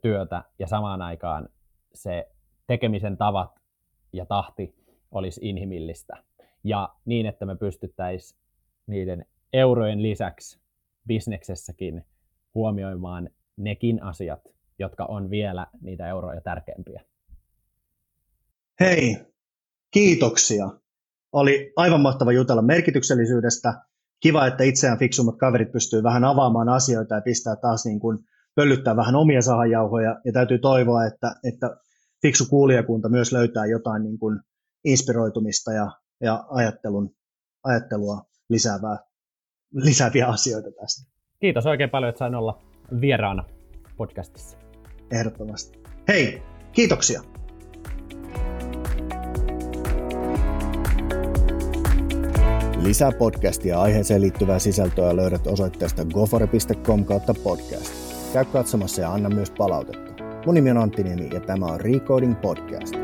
[0.00, 1.48] työtä ja samaan aikaan
[1.94, 2.30] se
[2.66, 3.60] tekemisen tavat
[4.12, 4.74] ja tahti
[5.10, 6.24] olisi inhimillistä.
[6.64, 8.40] Ja niin, että me pystyttäisiin
[8.86, 10.60] niiden eurojen lisäksi
[11.06, 12.04] bisneksessäkin
[12.54, 14.40] huomioimaan nekin asiat,
[14.78, 17.04] jotka on vielä niitä euroja tärkeämpiä.
[18.80, 19.16] Hei,
[19.90, 20.83] kiitoksia.
[21.34, 23.74] Oli aivan mahtava jutella merkityksellisyydestä.
[24.20, 28.18] Kiva, että itseään fiksummat kaverit pystyy vähän avaamaan asioita ja pistää taas niin kuin
[28.54, 31.76] pöllyttää vähän omia sahanjauhoja ja täytyy toivoa, että, että
[32.22, 34.40] fiksu kuulijakunta myös löytää jotain niin kuin
[34.84, 37.10] inspiroitumista ja, ja ajattelun,
[37.64, 38.98] ajattelua lisäävää,
[39.72, 41.10] lisääviä asioita tästä.
[41.40, 42.62] Kiitos oikein paljon, että sain olla
[43.00, 43.44] vieraana
[43.96, 44.58] podcastissa.
[45.10, 45.82] Ehdottomasti.
[46.08, 47.33] Hei, kiitoksia.
[52.84, 57.92] Lisää podcastia aiheeseen liittyvää sisältöä löydät osoitteesta gofore.com kautta podcast.
[58.32, 60.24] Käy katsomassa ja anna myös palautetta.
[60.46, 62.94] Mun nimi on Antti Niemi ja tämä on Recoding Podcast.